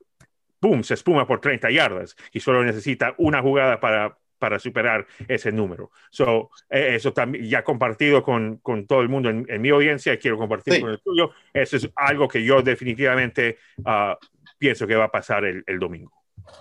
¡pum!, 0.59 0.83
se 0.83 0.95
espuma 0.95 1.25
por 1.25 1.39
30 1.39 1.69
yardas 1.71 2.15
y 2.33 2.39
solo 2.39 2.63
necesita 2.63 3.15
una 3.17 3.41
jugada 3.41 3.79
para, 3.79 4.17
para 4.41 4.57
superar 4.57 5.05
ese 5.27 5.51
número. 5.51 5.91
So, 6.09 6.49
eh, 6.67 6.95
eso 6.95 7.13
también 7.13 7.47
ya 7.47 7.63
compartido 7.63 8.23
con, 8.23 8.57
con 8.57 8.87
todo 8.87 9.01
el 9.01 9.07
mundo 9.07 9.29
en, 9.29 9.61
mi 9.61 9.69
audiencia, 9.69 10.17
quiero 10.17 10.39
compartir 10.39 10.81
con 10.81 10.89
el 10.89 10.99
tuyo. 10.99 11.29
Eso 11.53 11.77
es 11.77 11.87
algo 11.95 12.27
que 12.27 12.43
yo 12.43 12.63
definitivamente 12.63 13.59
uh, 13.85 14.15
pienso 14.57 14.87
que 14.87 14.95
va 14.95 15.05
a 15.05 15.11
pasar 15.11 15.45
el, 15.45 15.63
el 15.67 15.77
domingo. 15.77 16.11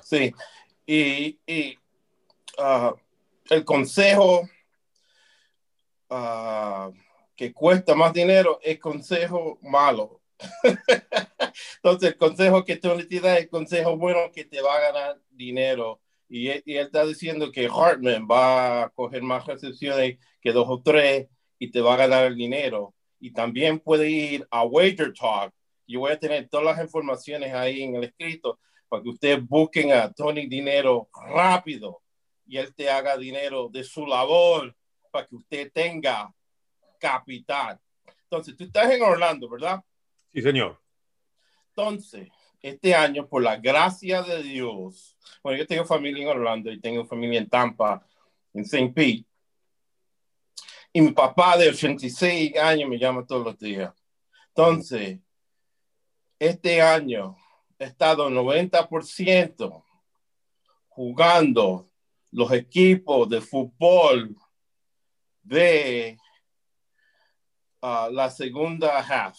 Sí, 0.03 0.31
y, 0.85 1.39
y 1.47 1.79
uh, 2.59 2.95
el 3.49 3.65
consejo 3.65 4.47
uh, 6.11 6.93
que 7.35 7.55
cuesta 7.55 7.95
más 7.95 8.13
dinero 8.13 8.61
es 8.63 8.79
consejo 8.79 9.59
malo. 9.63 10.21
Entonces, 11.77 12.11
el 12.11 12.17
consejo 12.19 12.63
que 12.63 12.77
tú 12.77 12.89
le 12.89 13.21
das 13.21 13.39
es 13.39 13.45
el 13.45 13.49
consejo 13.49 13.97
bueno 13.97 14.31
que 14.31 14.45
te 14.45 14.61
va 14.61 14.77
a 14.77 14.81
ganar 14.81 15.21
dinero. 15.31 15.99
Y, 16.31 16.49
él 16.49 16.63
está 16.65 17.05
diciendo 17.05 17.51
que 17.51 17.67
Hartman 17.67 18.27
va 18.31 18.85
a 18.85 18.91
coger 18.91 19.21
más 19.21 19.47
recepciones 19.47 20.17
que 20.41 20.53
dos 20.53 20.67
o 20.69 20.81
tres 20.81 21.29
y 21.59 21.73
te 21.73 21.81
va 21.81 21.95
a 21.95 21.99
ganar 21.99 22.25
el 22.25 22.37
dinero. 22.37 22.95
Y 23.19 23.33
también 23.33 23.81
puede 23.81 24.09
ir 24.09 24.47
a 24.49 24.63
Wager 24.63 25.13
Talk. 25.13 25.53
Yo 25.89 26.01
voy 26.01 26.13
a 26.13 26.21
tener 26.21 26.49
todas 26.49 26.65
las 26.67 26.81
informaciones 26.85 27.53
ahí 27.53 27.83
en 27.83 27.97
el 27.97 28.05
escrito 28.05 28.61
para 28.89 29.03
que 29.03 29.09
ustedes 29.09 29.45
busquen 29.45 29.93
a 29.93 30.13
Tony 30.13 30.47
Dinero 30.47 31.11
rápido 31.35 32.01
y 32.47 32.59
él 32.59 32.73
te 32.77 32.89
haga 32.89 33.17
dinero 33.17 33.69
de 33.69 33.83
su 33.83 34.07
labor 34.07 34.75
para 35.11 35.27
que 35.27 35.35
usted 35.35 35.73
tenga 35.73 36.33
capital. 37.01 37.81
Entonces, 38.23 38.57
tú 38.57 38.65
estás 38.65 38.89
en 38.93 39.03
Orlando, 39.03 39.49
¿verdad? 39.49 39.83
Sí, 40.33 40.41
señor. 40.43 40.81
Entonces, 41.69 42.29
este 42.63 42.95
año, 42.95 43.27
por 43.27 43.43
la 43.43 43.57
gracia 43.57 44.23
de 44.23 44.43
Dios, 44.45 45.17
bueno, 45.43 45.59
yo 45.59 45.67
tengo 45.67 45.85
familia 45.85 46.23
en 46.23 46.29
Orlando 46.29 46.71
y 46.71 46.81
tengo 46.81 47.05
familia 47.05 47.41
en 47.41 47.49
Tampa, 47.49 48.07
en 48.53 48.63
St. 48.63 48.93
Pete. 48.95 49.27
Y 50.93 51.01
mi 51.01 51.13
papá 51.13 51.57
de 51.57 51.69
86 51.69 52.57
años 52.57 52.89
me 52.89 52.99
llama 52.99 53.25
todos 53.25 53.45
los 53.45 53.59
días. 53.59 53.95
Entonces, 54.49 55.21
este 56.39 56.83
año 56.83 57.37
he 57.79 57.85
estado 57.85 58.29
90% 58.29 59.85
jugando 60.89 61.87
los 62.33 62.53
equipos 62.53 63.29
de 63.29 63.41
fútbol 63.41 64.37
de 65.43 66.19
uh, 67.83 68.11
la 68.11 68.31
segunda 68.31 68.99
half. 68.99 69.39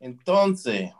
Entonces, 0.00 0.92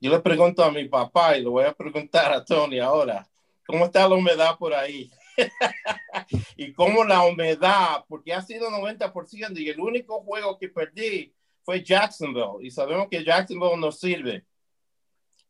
yo 0.00 0.10
le 0.10 0.20
pregunto 0.20 0.62
a 0.62 0.70
mi 0.70 0.88
papá 0.88 1.36
y 1.36 1.42
le 1.42 1.48
voy 1.48 1.64
a 1.64 1.72
preguntar 1.72 2.32
a 2.32 2.44
Tony 2.44 2.78
ahora, 2.78 3.26
¿cómo 3.66 3.86
está 3.86 4.08
la 4.08 4.14
humedad 4.14 4.56
por 4.58 4.74
ahí? 4.74 5.10
y 6.56 6.72
cómo 6.72 7.04
la 7.04 7.24
humedad, 7.24 8.04
porque 8.08 8.32
ha 8.32 8.42
sido 8.42 8.70
90% 8.70 9.58
y 9.58 9.68
el 9.68 9.80
único 9.80 10.22
juego 10.22 10.58
que 10.58 10.68
perdí 10.68 11.32
fue 11.62 11.82
Jacksonville 11.82 12.58
y 12.62 12.70
sabemos 12.70 13.08
que 13.10 13.24
Jacksonville 13.24 13.76
no 13.76 13.90
sirve. 13.90 14.44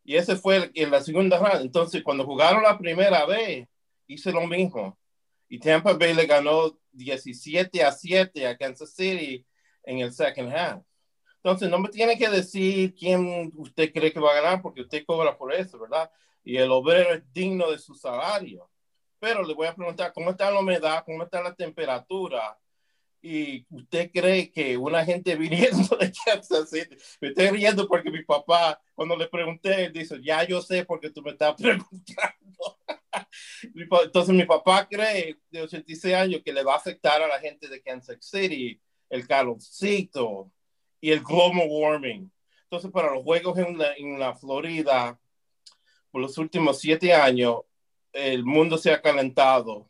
Y 0.04 0.16
ese 0.16 0.36
fue 0.36 0.70
en 0.74 0.90
la 0.90 1.02
segunda 1.02 1.36
ronda. 1.36 1.60
Entonces, 1.60 2.02
cuando 2.04 2.24
jugaron 2.24 2.62
la 2.62 2.78
primera 2.78 3.26
vez, 3.26 3.66
hice 4.06 4.30
lo 4.30 4.46
mismo. 4.46 4.96
Y 5.48 5.58
Tampa 5.58 5.94
Bay 5.94 6.14
le 6.14 6.26
ganó 6.26 6.78
17 6.92 7.82
a 7.82 7.90
7 7.90 8.46
a 8.46 8.56
Kansas 8.56 8.94
City 8.94 9.44
en 9.82 9.98
el 9.98 10.12
second 10.12 10.52
half. 10.52 10.82
Entonces, 11.46 11.70
no 11.70 11.78
me 11.78 11.90
tiene 11.90 12.18
que 12.18 12.28
decir 12.28 12.92
quién 12.96 13.52
usted 13.54 13.92
cree 13.92 14.12
que 14.12 14.18
va 14.18 14.32
a 14.32 14.42
ganar 14.42 14.60
porque 14.60 14.80
usted 14.80 15.04
cobra 15.06 15.38
por 15.38 15.54
eso, 15.54 15.78
¿verdad? 15.78 16.10
Y 16.42 16.56
el 16.56 16.72
obrero 16.72 17.14
es 17.14 17.22
digno 17.32 17.70
de 17.70 17.78
su 17.78 17.94
salario. 17.94 18.68
Pero 19.20 19.44
le 19.44 19.54
voy 19.54 19.68
a 19.68 19.74
preguntar, 19.76 20.12
¿cómo 20.12 20.30
está 20.30 20.50
la 20.50 20.58
humedad? 20.58 21.04
¿Cómo 21.06 21.22
está 21.22 21.40
la 21.40 21.54
temperatura? 21.54 22.58
Y 23.22 23.64
usted 23.70 24.10
cree 24.12 24.50
que 24.50 24.76
una 24.76 25.04
gente 25.04 25.36
viniendo 25.36 25.96
de 25.96 26.12
Kansas 26.24 26.68
City, 26.68 26.96
me 27.20 27.28
estoy 27.28 27.50
riendo 27.50 27.86
porque 27.86 28.10
mi 28.10 28.24
papá, 28.24 28.82
cuando 28.96 29.14
le 29.14 29.28
pregunté, 29.28 29.88
dice, 29.90 30.20
ya 30.20 30.42
yo 30.42 30.60
sé 30.60 30.84
porque 30.84 31.10
tú 31.10 31.22
me 31.22 31.30
estás 31.30 31.54
preguntando. 31.62 32.80
Entonces 34.02 34.34
mi 34.34 34.46
papá 34.46 34.88
cree 34.90 35.38
de 35.48 35.62
86 35.62 36.12
años 36.12 36.42
que 36.44 36.52
le 36.52 36.64
va 36.64 36.72
a 36.72 36.78
afectar 36.78 37.22
a 37.22 37.28
la 37.28 37.38
gente 37.38 37.68
de 37.68 37.80
Kansas 37.80 38.18
City 38.20 38.80
el 39.08 39.28
calorcito, 39.28 40.50
y 41.00 41.10
el 41.10 41.22
global 41.22 41.66
warming. 41.68 42.30
Entonces, 42.64 42.90
para 42.90 43.14
los 43.14 43.22
juegos 43.22 43.58
en 43.58 43.78
la, 43.78 43.94
en 43.94 44.18
la 44.18 44.34
Florida, 44.34 45.18
por 46.10 46.20
los 46.20 46.36
últimos 46.38 46.80
siete 46.80 47.12
años, 47.12 47.60
el 48.12 48.44
mundo 48.44 48.78
se 48.78 48.90
ha 48.90 49.00
calentado 49.00 49.88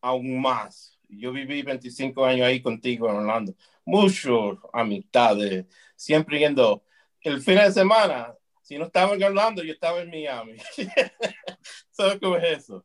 aún 0.00 0.40
más. 0.40 0.98
Yo 1.08 1.32
viví 1.32 1.62
25 1.62 2.24
años 2.24 2.46
ahí 2.46 2.62
contigo 2.62 3.08
en 3.08 3.16
Orlando. 3.16 3.54
mucho 3.84 4.60
amistades, 4.72 5.66
siempre 5.96 6.38
yendo. 6.38 6.84
El 7.20 7.42
fin 7.42 7.56
de 7.56 7.72
semana, 7.72 8.34
si 8.62 8.78
no 8.78 8.86
estaba 8.86 9.14
en 9.14 9.22
Orlando, 9.22 9.62
yo 9.62 9.72
estaba 9.72 10.00
en 10.00 10.10
Miami. 10.10 10.56
¿Sabes 11.90 12.18
cómo 12.20 12.36
es 12.36 12.58
eso? 12.58 12.84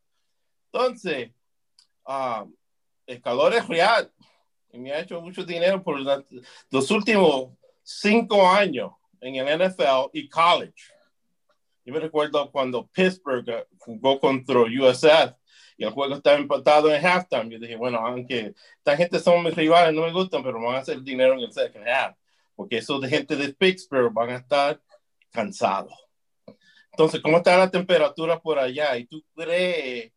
Entonces, 0.71 1.31
uh, 2.05 2.51
el 3.05 3.21
calor 3.21 3.53
es 3.53 3.67
real 3.67 4.11
y 4.75 4.79
me 4.79 4.91
ha 4.91 4.99
hecho 4.99 5.21
mucho 5.21 5.45
dinero 5.45 5.81
por 5.81 5.97
los 6.69 6.91
últimos 6.91 7.51
cinco 7.81 8.47
años 8.47 8.91
en 9.21 9.35
el 9.35 9.67
NFL 9.67 10.09
y 10.11 10.27
college. 10.27 10.91
Yo 11.85 11.93
me 11.93 11.99
recuerdo 11.99 12.51
cuando 12.51 12.85
Pittsburgh 12.87 13.67
jugó 13.77 14.19
contra 14.19 14.59
USF 14.59 15.33
y 15.77 15.85
el 15.85 15.91
juego 15.91 16.15
estaba 16.15 16.35
empatado 16.35 16.93
en 16.93 17.05
halftime. 17.05 17.49
Yo 17.49 17.59
dije, 17.59 17.77
bueno, 17.77 17.99
aunque 17.99 18.53
esta 18.77 18.97
gente 18.97 19.19
son 19.19 19.43
mis 19.43 19.55
rivales, 19.55 19.93
no 19.93 20.01
me 20.01 20.11
gustan, 20.11 20.43
pero 20.43 20.61
van 20.61 20.75
a 20.75 20.79
hacer 20.79 21.01
dinero 21.01 21.35
en 21.35 21.41
el 21.41 21.53
second 21.53 21.87
half, 21.87 22.17
porque 22.53 22.77
esos 22.77 22.99
de 22.99 23.07
gente 23.07 23.35
de 23.37 23.53
Pittsburgh 23.53 24.11
van 24.11 24.31
a 24.31 24.35
estar 24.37 24.81
cansados. 25.31 25.93
Entonces, 26.91 27.21
¿cómo 27.21 27.37
está 27.37 27.57
la 27.57 27.71
temperatura 27.71 28.41
por 28.41 28.59
allá? 28.59 28.97
¿Y 28.97 29.05
tú 29.05 29.23
crees 29.35 30.11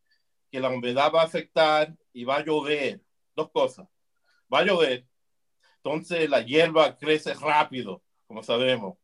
que 0.51 0.61
la 0.61 0.71
humedad 0.71 1.13
va 1.15 1.23
a 1.23 1.27
afectar 1.27 1.95
y 2.13 2.25
va 2.25 2.37
a 2.37 2.45
llover? 2.45 3.01
Dos 3.37 3.51
cosas. 3.51 3.87
Va 4.53 4.61
a 4.61 4.65
llover, 4.65 5.07
entonces 5.77 6.29
la 6.29 6.41
hierba 6.41 6.97
crece 6.97 7.35
rápido, 7.35 8.03
como 8.27 8.43
sabemos. 8.43 8.97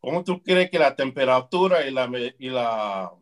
¿Cómo 0.00 0.22
tú 0.22 0.42
crees 0.42 0.70
que 0.70 0.78
la 0.78 0.94
temperatura 0.94 1.86
y 1.86 1.90
la, 1.90 2.08
y 2.38 2.50
la 2.50 3.12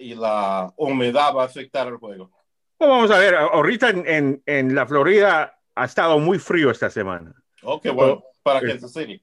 y 0.00 0.14
la 0.14 0.72
humedad 0.76 1.34
va 1.34 1.42
a 1.42 1.46
afectar 1.46 1.86
el 1.86 1.96
juego. 1.96 2.30
Pues 2.76 2.90
vamos 2.90 3.10
a 3.10 3.18
ver, 3.18 3.36
ahorita 3.36 3.90
en, 3.90 4.42
en, 4.46 4.74
la 4.74 4.86
Florida 4.86 5.58
ha 5.74 5.84
estado 5.84 6.18
muy 6.18 6.38
frío 6.38 6.70
esta 6.70 6.88
semana. 6.88 7.34
Ok, 7.62 7.88
bueno, 7.92 8.24
para 8.42 8.60
Kansas 8.60 8.92
City. 8.92 9.22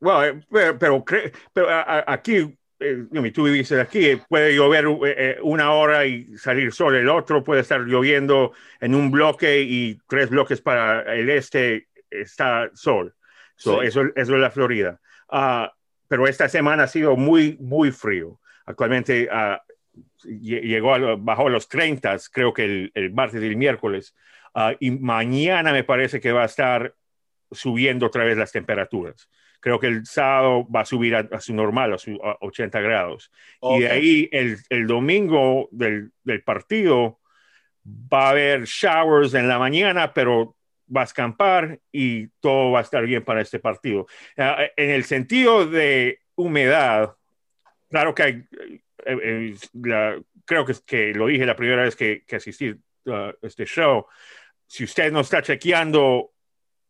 Bueno, 0.00 0.24
eh, 0.24 0.74
pero, 0.78 1.04
pero, 1.52 1.68
aquí, 2.06 2.57
eh, 2.80 3.32
tú 3.32 3.44
viviste 3.44 3.80
aquí, 3.80 4.20
puede 4.28 4.54
llover 4.54 4.86
eh, 5.06 5.38
una 5.42 5.72
hora 5.72 6.06
y 6.06 6.36
salir 6.36 6.72
sol, 6.72 6.94
el 6.94 7.08
otro 7.08 7.42
puede 7.42 7.62
estar 7.62 7.80
lloviendo 7.80 8.52
en 8.80 8.94
un 8.94 9.10
bloque 9.10 9.60
y 9.60 9.98
tres 10.08 10.30
bloques 10.30 10.60
para 10.60 11.14
el 11.14 11.28
este 11.30 11.88
está 12.10 12.70
sol. 12.74 13.14
eso, 13.56 13.80
eso 13.82 14.02
es 14.14 14.28
la 14.28 14.50
Florida. 14.50 15.00
Ah, 15.28 15.72
pero 16.06 16.26
esta 16.26 16.48
semana 16.48 16.84
ha 16.84 16.88
sido 16.88 17.16
muy, 17.16 17.56
muy 17.60 17.92
frío. 17.92 18.40
Actualmente 18.64 19.28
uh, 19.30 19.58
llegó 20.24 20.94
a, 20.94 21.16
bajó 21.16 21.48
los 21.48 21.68
30, 21.68 22.16
creo 22.32 22.52
que 22.52 22.90
el, 22.94 23.12
martes 23.12 23.42
y 23.42 23.46
el 23.46 23.56
miércoles, 23.56 24.14
ah, 24.54 24.74
y 24.80 24.90
mañana 24.90 25.72
me 25.72 25.84
parece 25.84 26.20
que 26.20 26.32
va 26.32 26.42
a 26.42 26.46
estar 26.46 26.94
subiendo 27.50 28.06
otra 28.06 28.24
vez 28.24 28.36
las 28.36 28.52
temperaturas. 28.52 29.28
Creo 29.60 29.80
que 29.80 29.88
el 29.88 30.06
sábado 30.06 30.66
va 30.70 30.80
a 30.80 30.84
subir 30.84 31.16
a, 31.16 31.40
su 31.40 31.54
normal, 31.54 31.94
a 31.94 31.98
su 31.98 32.18
80 32.40 32.80
grados. 32.80 33.30
Y 33.62 33.80
de 33.80 33.90
ahí 33.90 34.28
el, 34.30 34.58
el 34.68 34.86
domingo 34.86 35.68
del, 35.72 36.12
del, 36.22 36.42
partido 36.42 37.18
va 37.84 38.28
a 38.28 38.30
haber 38.30 38.64
showers 38.64 39.34
en 39.34 39.48
la 39.48 39.58
mañana, 39.58 40.12
pero 40.14 40.56
va 40.94 41.02
a 41.02 41.04
escampar 41.04 41.80
y 41.92 42.28
todo 42.40 42.72
va 42.72 42.80
a 42.80 42.82
estar 42.82 43.04
bien 43.04 43.24
para 43.24 43.40
este 43.40 43.58
partido. 43.58 44.06
Ah, 44.36 44.66
en 44.76 44.90
el 44.90 45.04
sentido 45.04 45.66
de 45.66 46.20
humedad, 46.34 47.16
claro 47.90 48.14
que 48.14 48.22
hay 48.22 48.44
eh, 49.04 49.18
eh, 49.22 49.54
la, 49.72 50.20
creo 50.44 50.64
que, 50.64 50.74
que, 50.84 51.12
lo 51.12 51.26
dije 51.26 51.46
la 51.46 51.56
primera 51.56 51.82
vez 51.82 51.96
que, 51.96 52.24
que 52.26 52.36
asistí 52.36 52.74
a 53.06 53.32
este 53.42 53.64
show, 53.64 54.06
si 54.66 54.84
usted 54.84 55.10
no 55.12 55.20
está 55.20 55.42
chequeando 55.42 56.32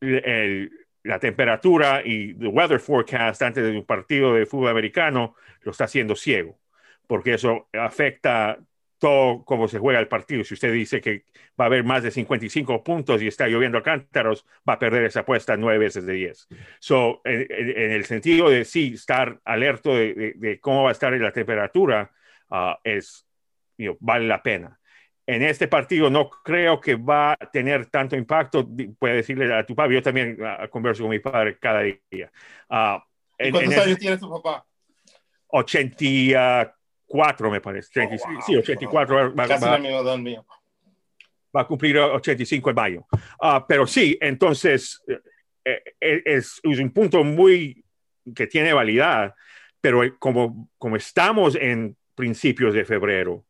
el, 0.01 0.71
la 1.09 1.19
temperatura 1.19 2.03
y 2.05 2.33
el 2.39 2.49
weather 2.49 2.79
forecast 2.79 3.41
antes 3.41 3.65
de 3.65 3.71
un 3.71 3.87
partido 3.87 4.35
de 4.35 4.45
fútbol 4.45 4.69
americano, 4.69 5.35
lo 5.63 5.71
está 5.71 5.85
haciendo 5.85 6.15
ciego, 6.15 6.59
porque 7.07 7.33
eso 7.33 7.67
afecta 7.73 8.59
todo 8.99 9.43
cómo 9.47 9.69
se 9.69 9.79
juega 9.79 10.01
el 10.01 10.09
partido. 10.09 10.45
Si 10.45 10.53
usted 10.53 10.71
dice 10.71 11.01
que 11.01 11.25
va 11.59 11.65
a 11.65 11.67
haber 11.67 11.83
más 11.83 12.03
de 12.03 12.11
55 12.11 12.85
puntos 12.85 13.23
y 13.23 13.27
está 13.27 13.49
lloviendo 13.49 13.79
a 13.79 13.83
cántaros, 13.83 14.45
va 14.69 14.75
a 14.75 14.79
perder 14.79 15.05
esa 15.05 15.21
apuesta 15.21 15.57
nueve 15.57 15.79
veces 15.79 16.05
de 16.05 16.13
10. 16.13 16.49
So, 16.79 17.23
en, 17.25 17.47
el 17.93 18.05
sentido 18.05 18.51
de 18.51 18.67
sí, 18.67 18.93
estar 18.93 19.41
alerto 19.47 19.95
de, 19.95 20.59
cómo 20.61 20.83
va 20.83 20.91
a 20.91 20.93
estar 20.93 21.11
la 21.15 21.33
temperatura, 21.33 22.11
ah, 22.51 22.79
es, 22.85 23.27
vale 24.01 24.27
la 24.27 24.43
pena. 24.43 24.78
En 25.29 25.43
este 25.43 25.69
partido 25.69 26.09
no 26.09 26.31
creo 26.31 26.81
que 26.81 26.95
va 26.95 27.33
a 27.33 27.37
tener 27.37 27.85
tanto 27.87 28.17
impacto. 28.17 28.67
Puede 28.99 29.17
decirle 29.17 29.55
a 29.55 29.65
tu 29.67 29.77
papá, 29.77 29.93
yo 29.93 30.03
también 30.03 30.39
uh, 30.41 30.67
converso 30.71 31.03
con 31.03 31.11
mi 31.11 31.19
padre 31.19 31.59
cada 31.59 31.83
día. 31.83 32.33
Uh, 32.71 32.99
¿Cuántos 33.53 33.77
años 33.77 33.99
tiene 33.99 34.17
tu 34.17 34.31
papá? 34.31 34.65
80 35.49 36.79
84, 37.09 37.51
me 37.51 37.61
parece. 37.61 37.91
36, 37.93 38.39
oh, 38.39 38.43
Sí, 38.43 38.57
84. 38.57 39.35
Va, 39.35 39.47
Casi 39.47 39.65
va, 39.65 39.79
la. 39.79 40.45
Va 41.55 41.61
a 41.63 41.67
cumplir 41.67 41.99
85 41.99 42.71
en 42.71 42.77
mayo. 42.77 43.07
Uh, 43.41 43.61
pero 43.67 43.87
sí, 43.87 44.17
entonces 44.21 45.03
eh, 45.07 45.83
eh, 46.01 46.23
es, 46.25 46.61
es, 46.63 46.79
un 46.79 46.91
punto 46.91 47.25
muy 47.25 47.85
que 48.35 48.47
tiene 48.47 48.73
validad, 48.73 49.35
pero 49.81 50.03
como, 50.19 50.71
como 50.77 50.97
estamos 50.97 51.55
en 51.55 51.97
principios 52.15 52.75
de 52.75 52.85
febrero, 52.85 53.45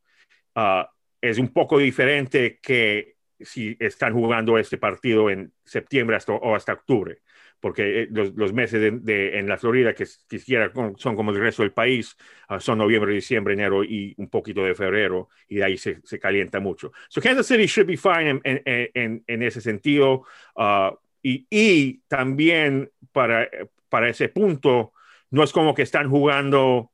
uh, 0.55 0.85
es 1.21 1.39
un 1.39 1.49
poco 1.49 1.79
diferente 1.79 2.59
que 2.63 3.17
si 3.41 3.77
están 3.79 4.15
jugando 4.15 4.59
este 4.59 4.79
partido 4.79 5.31
en 5.31 5.53
septiembre 5.65 6.17
hasta, 6.17 6.33
o 6.33 6.55
hasta 6.55 6.73
octubre 6.73 7.23
porque 7.61 8.03
eh, 8.03 8.09
los, 8.11 8.53
meses 8.53 9.03
de, 9.05 9.39
en 9.39 9.49
la 9.49 9.59
Florida 9.59 9.95
que 9.95 10.07
quisiera 10.29 10.71
son 10.97 11.17
como 11.17 11.31
el 11.31 11.41
resto 11.41 11.63
del 11.63 11.73
país, 11.73 12.17
ah, 12.49 12.61
son 12.61 12.79
noviembre, 12.79 13.13
diciembre, 13.13 13.55
enero 13.55 13.83
y 13.85 14.15
un 14.17 14.29
poquito 14.29 14.63
de 14.65 14.75
febrero, 14.75 15.29
y 15.49 15.57
de 15.57 15.65
ahí 15.65 15.79
se, 15.79 16.01
se 16.05 16.19
calienta 16.19 16.61
mucho. 16.61 16.93
So 17.09 17.21
Kansas 17.21 17.47
City 17.47 17.67
should 17.67 17.89
be 17.89 17.97
fine 17.97 18.41
en, 18.45 18.63
en, 18.65 19.25
en 19.27 19.43
ese 19.43 19.61
sentido, 19.61 20.25
uh, 20.57 20.97
y, 21.23 21.47
y, 21.51 21.99
también 22.07 22.91
para, 23.13 23.49
para 23.89 24.09
ese 24.09 24.29
punto, 24.29 24.93
no 25.31 25.43
es 25.43 25.53
como 25.53 25.75
que 25.75 25.83
están 25.83 26.09
jugando 26.09 26.93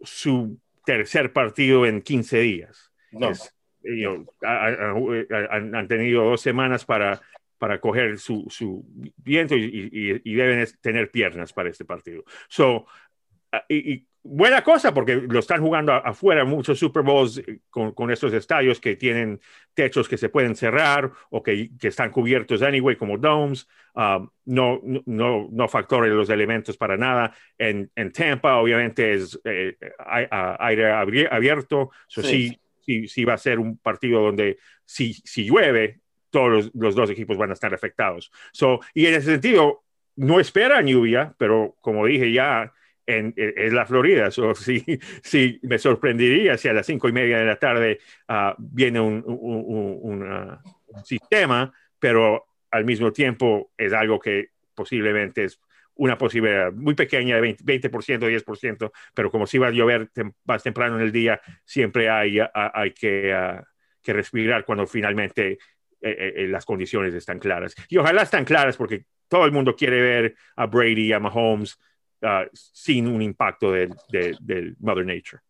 su 0.00 0.58
tercer 0.84 1.32
partido 1.32 1.86
en 1.86 2.02
15 2.02 2.40
días. 2.40 2.85
No. 3.18 3.32
han 4.42 5.88
tenido 5.88 6.24
dos 6.24 6.40
semanas 6.40 6.84
para 6.84 7.20
para 7.58 7.80
coger 7.80 8.18
su, 8.18 8.46
su 8.48 8.84
viento 9.16 9.56
y, 9.56 10.20
y, 10.22 10.34
deben 10.34 10.66
tener 10.80 11.10
piernas 11.10 11.52
para 11.52 11.70
este 11.70 11.84
partido. 11.84 12.24
So, 12.48 12.86
ah, 13.52 13.64
y, 13.68 14.04
buena 14.22 14.62
cosa 14.62 14.92
porque 14.92 15.14
lo 15.14 15.38
están 15.38 15.62
jugando 15.62 15.92
afuera 15.92 16.44
muchos 16.44 16.78
Super 16.78 17.02
Bowls 17.02 17.38
eh, 17.38 17.60
con, 17.70 17.92
con, 17.92 18.10
estos 18.10 18.32
estadios 18.32 18.80
que 18.80 18.96
tienen 18.96 19.40
techos 19.72 20.08
que 20.08 20.18
se 20.18 20.28
pueden 20.28 20.56
cerrar 20.56 21.12
o 21.30 21.42
que, 21.42 21.70
que 21.78 21.88
están 21.88 22.10
cubiertos 22.10 22.62
anyway 22.62 22.96
como 22.96 23.16
domes. 23.18 23.66
Um, 23.94 24.28
no, 24.44 24.80
no, 25.06 25.48
no 25.50 25.68
factores 25.68 26.12
los 26.12 26.28
elementos 26.28 26.76
para 26.76 26.98
nada. 26.98 27.32
En, 27.56 27.90
en 27.94 28.12
Tampa 28.12 28.56
obviamente 28.56 29.14
es 29.14 29.40
eh, 29.44 29.78
aire 30.58 30.92
abierto. 31.30 31.90
So, 32.06 32.22
sí. 32.22 32.48
Sí, 32.48 32.60
sí, 32.86 33.24
va 33.24 33.34
a 33.34 33.38
ser 33.38 33.58
un 33.58 33.78
partido 33.78 34.20
donde 34.20 34.58
si, 34.84 35.12
si 35.12 35.44
llueve, 35.44 36.00
todos 36.30 36.70
los, 36.74 36.94
dos 36.94 37.10
equipos 37.10 37.36
van 37.36 37.50
a 37.50 37.54
estar 37.54 37.72
afectados. 37.72 38.30
Y 38.94 39.06
en 39.06 39.14
ese 39.14 39.32
sentido, 39.32 39.84
no 40.16 40.40
esperan 40.40 40.86
lluvia, 40.86 41.34
pero 41.38 41.76
como 41.80 42.06
dije 42.06 42.32
ya, 42.32 42.72
en, 43.06 43.32
es 43.36 43.72
la 43.72 43.86
Florida. 43.86 44.30
So, 44.30 44.54
sí, 44.54 44.84
sí, 45.22 45.58
me 45.62 45.78
sorprendería 45.78 46.56
si 46.56 46.68
a 46.68 46.72
las 46.72 46.86
cinco 46.86 47.08
y 47.08 47.12
media 47.12 47.38
de 47.38 47.46
la 47.46 47.58
tarde 47.58 48.00
uh, 48.28 48.54
viene 48.58 49.00
un, 49.00 49.22
un, 49.24 50.22
uh, 50.22 50.58
un, 50.88 51.04
sistema, 51.04 51.72
pero 51.98 52.46
al 52.70 52.84
mismo 52.84 53.12
tiempo 53.12 53.72
es 53.76 53.92
algo 53.92 54.18
que 54.18 54.50
posiblemente 54.74 55.44
es 55.44 55.60
una 55.96 56.16
posibilidad 56.18 56.72
muy 56.72 56.94
pequeña 56.94 57.40
de 57.40 57.56
20%, 57.56 58.28
10%, 58.28 58.92
pero 59.14 59.30
como 59.30 59.46
si 59.46 59.58
va 59.58 59.68
a 59.68 59.70
llover 59.70 60.08
tem 60.08 60.32
más 60.44 60.62
temprano 60.62 60.96
en 60.96 61.02
el 61.02 61.12
día, 61.12 61.40
siempre 61.64 62.08
hay, 62.08 62.38
hay 62.52 62.92
que, 62.92 63.34
uh, 63.34 63.62
que 64.02 64.12
respirar 64.12 64.64
cuando 64.64 64.86
finalmente 64.86 65.58
eh, 66.00 66.10
eh, 66.10 66.32
eh, 66.36 66.48
las 66.48 66.64
condiciones 66.64 67.14
están 67.14 67.38
claras. 67.38 67.74
Y 67.88 67.96
ojalá 67.96 68.22
están 68.22 68.44
claras 68.44 68.76
porque 68.76 69.06
todo 69.28 69.44
el 69.44 69.52
mundo 69.52 69.74
quiere 69.74 70.00
ver 70.00 70.36
a 70.54 70.66
Brady, 70.66 71.12
a 71.12 71.18
Mahomes, 71.18 71.78
uh, 72.22 72.46
sin 72.52 73.08
un 73.08 73.22
impacto 73.22 73.72
del, 73.72 73.94
del, 74.10 74.76
Mother 74.78 75.06
Nature. 75.06 75.42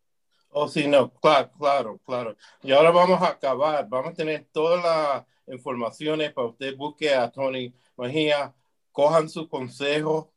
Oh, 0.49 0.67
sí, 0.67 0.87
no, 0.87 1.13
claro, 1.13 1.51
claro, 1.59 1.99
claro. 2.05 2.35
Y 2.63 2.71
ahora 2.71 2.91
vamos 2.91 3.21
a 3.21 3.27
acabar, 3.27 3.87
vamos 3.87 4.13
a 4.13 4.15
tener 4.15 4.47
todas 4.51 4.83
las 4.83 5.53
informaciones 5.53 6.31
para 6.33 6.47
usted 6.47 6.75
busque 6.75 7.13
a 7.13 7.29
Tony 7.29 7.73
Mejía, 7.97 8.55
cojan 8.91 9.29
su 9.29 9.47
consejo 9.47 10.31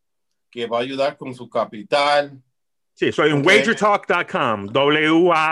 que 0.51 0.67
va 0.67 0.79
a 0.79 0.83
ayudar 0.83 1.17
con 1.17 1.35
su 1.35 1.49
capital. 1.49 2.43
Sí, 2.95 3.13
soy 3.13 3.31
en 3.31 3.47
wagertalk.com, 3.47 4.67
W-A-G-R-T-A-L-K. 4.67 5.49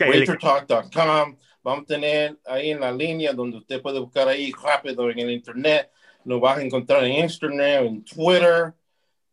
Wagertalk.com. 0.00 1.36
Vamos 1.62 1.82
a 1.82 1.86
tener 1.86 2.38
ahí 2.46 2.70
en 2.70 2.80
la 2.80 2.92
línea 2.92 3.32
donde 3.32 3.58
usted 3.58 3.82
puede 3.82 3.98
buscar 3.98 4.28
ahí 4.28 4.52
rápido 4.52 5.10
en 5.10 5.18
el 5.18 5.30
internet. 5.32 5.90
Lo 6.24 6.40
vas 6.40 6.58
a 6.58 6.62
encontrar 6.62 7.04
en 7.04 7.24
Instagram, 7.24 7.86
en 7.86 8.04
Twitter. 8.04 8.72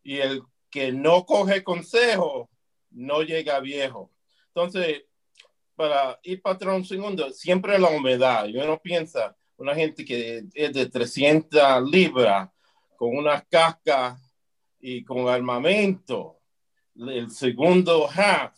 Y 0.04 0.18
el 0.18 0.42
que 0.70 0.92
no 0.92 1.26
coge 1.26 1.64
consejo 1.64 2.50
no 2.92 3.22
llega 3.22 3.60
viejo. 3.60 4.12
Entonces, 4.48 5.04
para 5.76 6.20
ir 6.24 6.42
un 6.68 6.86
segundo, 6.86 7.32
siempre 7.32 7.78
la 7.80 7.90
humedad. 7.90 8.46
Yo 8.48 8.66
no 8.66 8.82
piensa, 8.82 9.36
una 9.58 9.76
gente 9.76 10.04
que 10.04 10.44
es 10.54 10.74
de 10.74 10.86
300 10.88 11.90
libras, 11.90 12.50
con 12.96 13.16
una 13.18 13.42
casca 13.42 14.18
y 14.80 15.04
con 15.04 15.28
armamento, 15.28 16.40
el 16.96 17.30
segundo 17.30 18.10
half, 18.10 18.54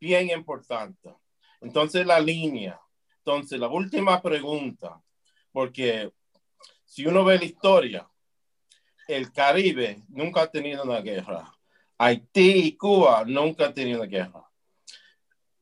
bien 0.00 0.30
importante. 0.30 1.14
Entonces, 1.60 2.06
la 2.06 2.20
línea. 2.20 2.80
Entonces, 3.18 3.58
la 3.58 3.68
última 3.68 4.22
pregunta, 4.22 5.02
porque 5.52 6.12
si 6.84 7.06
uno 7.06 7.24
ve 7.24 7.38
la 7.38 7.44
historia, 7.44 8.08
el 9.06 9.32
Caribe 9.32 10.02
nunca 10.08 10.42
ha 10.42 10.50
tenido 10.50 10.84
una 10.84 11.00
guerra. 11.00 11.52
Haití 11.98 12.66
y 12.66 12.76
Cuba 12.76 13.24
nunca 13.26 13.66
han 13.66 13.74
tenido 13.74 14.00
una 14.00 14.08
guerra. 14.08 14.44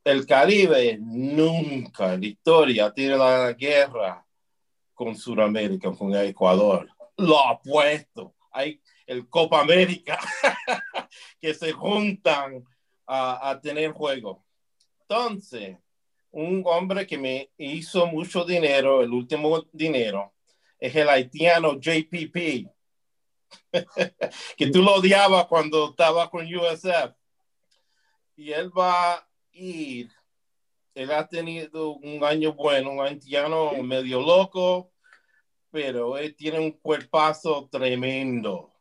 El 0.04 0.26
Caribe 0.26 0.98
nunca 1.00 2.16
la 2.16 2.26
historia 2.26 2.92
tenido 2.92 3.16
una 3.16 3.52
guerra 3.52 4.25
con 4.96 5.14
Sudamérica, 5.14 5.92
con 5.92 6.12
Ecuador. 6.16 6.88
Lo 7.16 7.38
apuesto. 7.46 8.34
Hay 8.50 8.80
el 9.06 9.28
Copa 9.28 9.60
América 9.60 10.18
que 11.40 11.54
se 11.54 11.70
juntan 11.70 12.64
a, 13.06 13.50
a 13.50 13.60
tener 13.60 13.92
juego. 13.92 14.44
Entonces, 15.02 15.76
un 16.32 16.62
hombre 16.66 17.06
que 17.06 17.16
me 17.16 17.50
hizo 17.56 18.06
mucho 18.06 18.44
dinero, 18.44 19.02
el 19.02 19.12
último 19.12 19.62
dinero, 19.72 20.32
es 20.80 20.96
el 20.96 21.08
haitiano 21.08 21.78
JPP, 21.78 22.66
que 24.56 24.66
tú 24.72 24.82
lo 24.82 24.96
odiabas 24.96 25.46
cuando 25.46 25.90
estaba 25.90 26.28
con 26.28 26.44
USF. 26.44 27.14
Y 28.36 28.52
él 28.52 28.70
va 28.76 29.14
a 29.14 29.28
ir, 29.52 30.10
él 30.96 31.12
ha 31.12 31.28
tenido 31.28 31.90
un 31.96 32.24
año 32.24 32.54
bueno, 32.54 32.90
un 32.90 33.00
haitiano 33.02 33.70
medio 33.82 34.18
loco, 34.18 34.90
pero 35.70 36.16
él 36.16 36.34
tiene 36.34 36.58
un 36.58 36.72
cuerpazo 36.72 37.68
tremendo. 37.70 38.72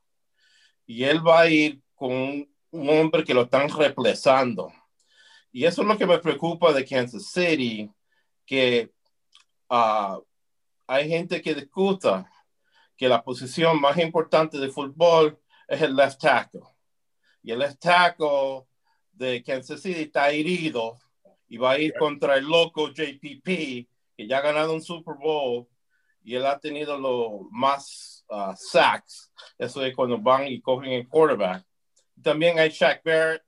Y 0.85 1.03
él 1.03 1.27
va 1.27 1.41
a 1.41 1.49
ir 1.49 1.81
con 1.93 2.47
un 2.71 2.89
hombre 2.89 3.25
que 3.25 3.33
lo 3.33 3.41
están 3.41 3.67
reemplazando. 3.67 4.71
Y 5.51 5.65
eso 5.65 5.81
es 5.81 5.87
lo 5.89 5.97
que 5.97 6.05
me 6.05 6.17
preocupa 6.19 6.71
de 6.71 6.85
Kansas 6.85 7.31
City, 7.33 7.91
que 8.45 8.93
uh, 9.69 10.23
hay 10.87 11.09
gente 11.09 11.41
que 11.41 11.53
discuta 11.53 12.31
que 12.95 13.09
la 13.09 13.21
posición 13.21 13.81
más 13.81 13.97
importante 13.97 14.57
de 14.57 14.69
fútbol 14.69 15.37
es 15.67 15.81
el 15.81 15.93
left 15.93 16.21
tackle. 16.21 16.61
Y 17.43 17.51
el 17.51 17.59
left 17.59 17.81
tackle 17.81 18.63
de 19.11 19.43
Kansas 19.43 19.81
City 19.81 20.03
está 20.03 20.29
herido 20.29 20.97
y 21.55 21.57
va 21.57 21.71
a 21.71 21.79
ir 21.79 21.93
contra 21.97 22.35
el 22.35 22.43
loco 22.43 22.89
JPP, 22.89 23.45
que 23.45 24.27
ya 24.27 24.39
ha 24.39 24.41
ganado 24.41 24.73
un 24.73 24.81
Super 24.81 25.15
Bowl 25.15 25.65
y 26.21 26.35
él 26.35 26.45
ha 26.45 26.59
tenido 26.59 26.97
los 26.97 27.49
más 27.49 28.25
uh, 28.27 28.53
sacks. 28.57 29.31
Eso 29.57 29.81
es 29.85 29.95
cuando 29.95 30.19
van 30.19 30.47
y 30.47 30.59
cogen 30.59 30.91
el 30.91 31.07
quarterback. 31.07 31.65
También 32.21 32.59
hay 32.59 32.71
Shaq 32.71 33.05
Barrett. 33.05 33.43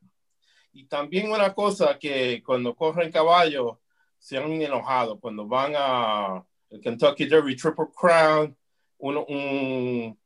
Y 0.72 0.86
también 0.86 1.30
una 1.30 1.54
cosa 1.54 2.00
que 2.00 2.42
cuando 2.46 2.74
corren 2.74 3.12
caballo 3.12 3.82
se 4.18 4.38
han 4.38 4.50
enojado. 4.62 5.20
Cuando 5.20 5.46
van 5.46 5.74
a 5.76 6.46
el 6.70 6.80
Kentucky 6.80 7.26
Derby 7.26 7.58
Triple 7.58 7.88
Crown, 7.94 8.56
un, 9.00 10.18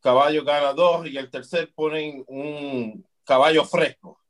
caballo 0.00 0.44
gana 0.44 0.72
dos 0.72 1.06
y 1.06 1.18
el 1.18 1.30
tercer 1.30 1.74
ponen 1.74 2.24
un 2.26 3.06
caballo 3.22 3.66
fresco. 3.66 4.21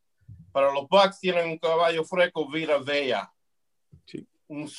Para 0.53 0.73
los 0.73 0.89
Bucks 0.89 1.19
tienen 1.19 1.49
un 1.49 1.59
caballo 1.59 2.05
fresco, 2.05 2.49
Vira 2.49 2.79
Vea. 2.79 3.33
Un 4.49 4.71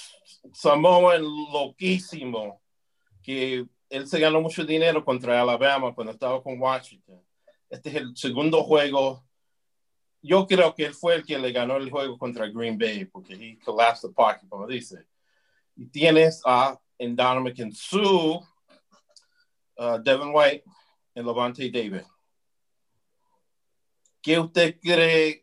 Samoan 0.54 1.24
loquísimo 1.52 2.62
que 3.24 3.66
él 3.90 4.08
se 4.08 4.20
ganó 4.20 4.40
mucho 4.40 4.64
dinero 4.64 5.04
contra 5.04 5.42
Alabama 5.42 5.94
cuando 5.96 6.14
estaba 6.14 6.42
con 6.44 6.60
Washington. 6.60 7.22
Este 7.70 7.90
es 7.90 7.96
el 7.96 8.16
segundo 8.16 8.64
juego. 8.64 9.26
Yo 10.22 10.46
creo 10.46 10.76
que 10.76 10.86
él 10.86 10.94
fue 10.94 11.16
el 11.16 11.26
que 11.26 11.40
le 11.40 11.52
ganó 11.52 11.78
el 11.78 11.90
juego 11.90 12.18
contra 12.18 12.48
Green 12.48 12.78
Bay 12.78 13.06
porque 13.06 13.34
he 13.34 13.60
collapsed 13.60 14.10
the 14.10 14.14
pocket, 14.14 14.48
como 14.48 14.68
dice. 14.68 15.08
Y 15.76 15.88
tienes 15.88 16.42
a 16.46 16.80
Endowment 17.00 17.74
Sue 17.74 18.40
uh, 19.78 19.98
Devin 20.04 20.32
White 20.34 20.64
y 21.16 21.24
Levante 21.24 21.70
David. 21.72 22.06
¿Qué 24.22 24.40
usted 24.40 24.80
cree 24.80 25.42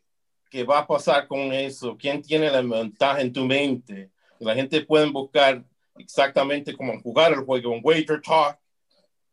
que 0.51 0.65
va 0.65 0.79
a 0.79 0.87
pasar 0.87 1.27
con 1.27 1.53
eso? 1.53 1.97
¿Quién 1.97 2.21
tiene 2.21 2.51
la 2.51 2.61
ventaja 2.61 3.21
en 3.21 3.31
tu 3.31 3.45
mente? 3.45 4.11
La 4.39 4.53
gente 4.53 4.81
puede 4.81 5.09
buscar 5.09 5.63
exactamente 5.97 6.75
cómo 6.75 6.99
jugar 6.99 7.31
el 7.31 7.39
juego. 7.39 7.71
Un 7.71 7.79
wager 7.81 8.21
talk, 8.21 8.59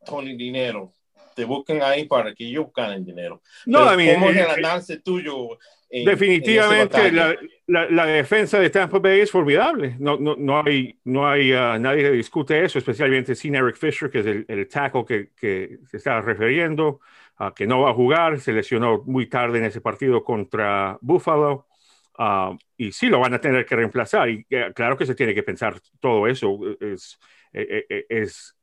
Tony 0.07 0.37
Dinero. 0.37 0.93
Te 1.35 1.45
buscan 1.45 1.83
ahí 1.83 2.05
para 2.07 2.33
que 2.35 2.47
ellos 2.47 2.67
ganen 2.75 3.05
dinero. 3.05 3.43
No, 3.67 3.81
a 3.81 3.97
mí, 3.97 4.09
¿Cómo 4.15 4.31
es 4.31 4.37
el 4.37 4.65
avance 4.65 4.99
tuyo? 4.99 5.59
En, 5.91 6.05
definitivamente 6.05 7.09
en 7.09 7.17
la, 7.17 7.35
la, 7.67 7.91
la, 7.91 8.07
defensa 8.07 8.61
de 8.61 8.69
Tampa 8.69 8.99
Bay 8.99 9.21
es 9.21 9.31
formidable. 9.31 9.97
No, 9.99 10.19
no, 10.19 10.37
no 10.37 10.61
hay, 10.61 10.99
no 11.05 11.29
hay 11.29 11.53
uh, 11.53 11.79
nadie 11.79 12.03
que 12.03 12.11
discute 12.11 12.63
eso, 12.63 12.79
especialmente 12.79 13.35
sin 13.35 13.55
Eric 13.55 13.77
Fisher, 13.77 14.11
que 14.11 14.19
es 14.19 14.27
el, 14.27 14.45
el 14.49 14.69
tackle 14.69 15.05
que, 15.07 15.31
que 15.35 15.79
se 15.89 15.97
está 15.97 16.21
refiriendo, 16.21 17.01
uh, 17.41 17.53
que 17.55 17.67
no 17.67 17.81
va 17.81 17.91
a 17.91 17.95
jugar. 17.95 18.41
Se 18.41 18.53
lesionó 18.53 19.03
muy 19.07 19.27
tarde 19.27 19.59
en 19.59 19.65
ese 19.65 19.81
partido 19.81 20.25
contra 20.25 20.99
Buffalo. 21.01 21.67
Uh, 22.19 22.57
y 22.77 22.93
sí 22.93 23.07
lo 23.07 23.21
van 23.21 23.35
a 23.35 23.41
tener 23.41 23.65
que 23.65 23.77
reemplazar. 23.77 24.29
Y 24.29 24.47
uh, 24.51 24.73
claro 24.75 24.97
que 24.97 25.07
se 25.07 25.15
tiene 25.15 25.35
que 25.35 25.43
pensar 25.43 25.81
todo 26.01 26.27
eso. 26.27 26.59
Es, 26.81 27.19
es, 27.53 27.85
es 28.09 28.57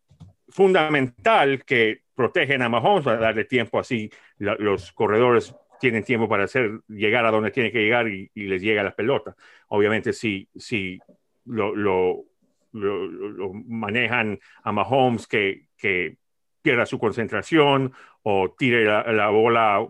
fundamental 0.50 1.64
que 1.66 2.04
protegen 2.14 2.62
a 2.62 2.70
Mahomes 2.70 3.04
para 3.04 3.18
darle 3.18 3.46
tiempo 3.46 3.80
así 3.80 4.10
la, 4.38 4.56
los 4.56 4.92
corredores 4.94 5.54
tienen 5.80 6.04
tiempo 6.04 6.30
para 6.30 6.46
hacer 6.46 6.80
llegar 6.88 7.26
a 7.26 7.32
donde 7.32 7.52
tienen 7.52 7.72
que 7.72 7.84
llegar 7.84 8.08
y, 8.08 8.32
y 8.34 8.46
les 8.46 8.62
llega 8.62 8.84
la 8.84 8.96
pelota. 8.96 9.36
Obviamente, 9.68 10.14
si, 10.14 10.48
si 10.56 11.00
lo, 11.46 11.76
lo, 11.76 12.24
lo, 12.72 13.08
lo 13.08 13.54
manejan 13.54 14.40
a 14.64 14.72
Mahomes 14.72 15.28
que, 15.28 15.68
que, 15.78 16.18
pierda 16.62 16.88
su 16.88 16.98
concentración 16.98 17.94
o 18.28 18.56
tire 18.58 18.86
la, 18.86 19.04
la, 19.12 19.30
bola 19.30 19.88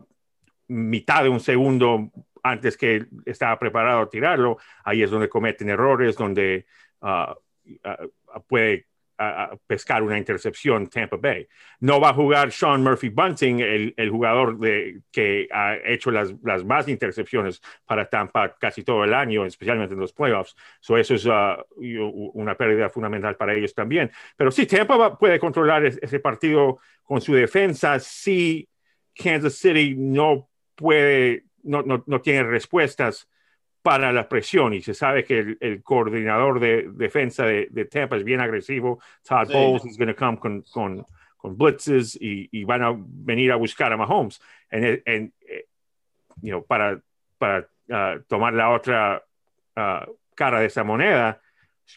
mitad 0.68 1.24
de 1.24 1.30
un 1.30 1.40
segundo 1.40 2.12
antes 2.44 2.76
que 2.76 3.06
estaba 3.26 3.58
preparado 3.58 4.02
a 4.02 4.10
tirarlo, 4.10 4.58
ahí 4.84 5.02
es 5.02 5.10
donde 5.10 5.30
cometen 5.30 5.70
errores, 5.70 6.18
donde 6.18 6.66
uh, 7.00 7.32
uh, 7.66 8.42
puede 8.48 8.88
a, 9.18 9.56
pescar 9.68 10.04
una 10.04 10.18
intercepción 10.18 10.88
Tampa 10.88 11.18
Bay. 11.18 11.48
No 11.80 12.00
va 12.00 12.10
a 12.10 12.14
jugar 12.14 12.52
Sean 12.52 12.84
Murphy 12.84 13.10
Bunting, 13.10 13.60
el, 13.60 13.94
el 13.98 14.10
jugador 14.10 14.58
de, 14.60 15.02
que 15.12 15.48
ha 15.52 15.76
hecho 15.86 16.12
las, 16.12 16.34
las, 16.44 16.64
más 16.66 16.88
intercepciones 16.88 17.62
para 17.86 18.10
Tampa 18.10 18.56
casi 18.58 18.84
todo 18.84 19.04
el 19.04 19.14
año, 19.14 19.46
especialmente 19.46 19.94
en 19.94 20.00
los 20.00 20.14
playoffs. 20.14 20.56
So 20.80 20.98
eso 20.98 21.16
es 21.16 21.26
uh, 21.26 21.64
una 22.34 22.56
pérdida 22.56 22.90
fundamental 22.90 23.36
para 23.36 23.54
ellos 23.54 23.74
también. 23.74 24.12
Pero 24.36 24.52
sí, 24.52 24.66
Tampa 24.66 24.98
va, 24.98 25.18
puede 25.18 25.40
controlar 25.40 25.86
ese 25.86 26.20
partido 26.20 26.80
con 27.04 27.22
su 27.22 27.34
defensa 27.34 28.00
si 28.00 28.68
Kansas 29.14 29.56
City 29.56 29.96
no 29.98 30.50
puede, 30.76 31.46
no, 31.64 31.82
no, 31.84 32.04
no 32.06 32.22
tiene 32.22 32.44
respuestas 32.44 33.30
para 33.86 34.12
la 34.12 34.28
presión 34.28 34.74
y 34.74 34.82
se 34.82 34.96
sabe 34.96 35.24
que 35.24 35.38
el, 35.38 35.58
el 35.62 35.84
coordinador 35.84 36.60
de 36.60 36.90
defensa 36.92 37.46
de, 37.46 37.68
de, 37.70 37.86
Tampa 37.86 38.18
es 38.18 38.24
bien 38.24 38.42
agresivo. 38.42 39.00
Todd 39.24 39.46
sí. 39.46 39.54
Bowles 39.54 39.86
is 39.86 39.96
going 39.96 40.08
to 40.08 40.16
come 40.16 40.40
con, 40.40 40.64
con, 40.64 41.06
con 41.38 41.56
blitzes 41.56 42.18
y, 42.20 42.50
y, 42.52 42.64
van 42.64 42.82
a 42.82 42.96
venir 42.98 43.52
a 43.52 43.58
buscar 43.58 43.94
a 43.94 43.98
Mahomes 43.98 44.42
en, 44.72 45.04
en, 45.06 45.34
you 46.42 46.50
know, 46.50 46.66
para, 46.66 47.00
para 47.38 47.70
uh, 47.90 48.24
tomar 48.28 48.56
la 48.56 48.72
otra 48.72 49.24
uh, 49.78 50.12
cara 50.34 50.62
de 50.62 50.66
esa 50.66 50.84
moneda. 50.84 51.40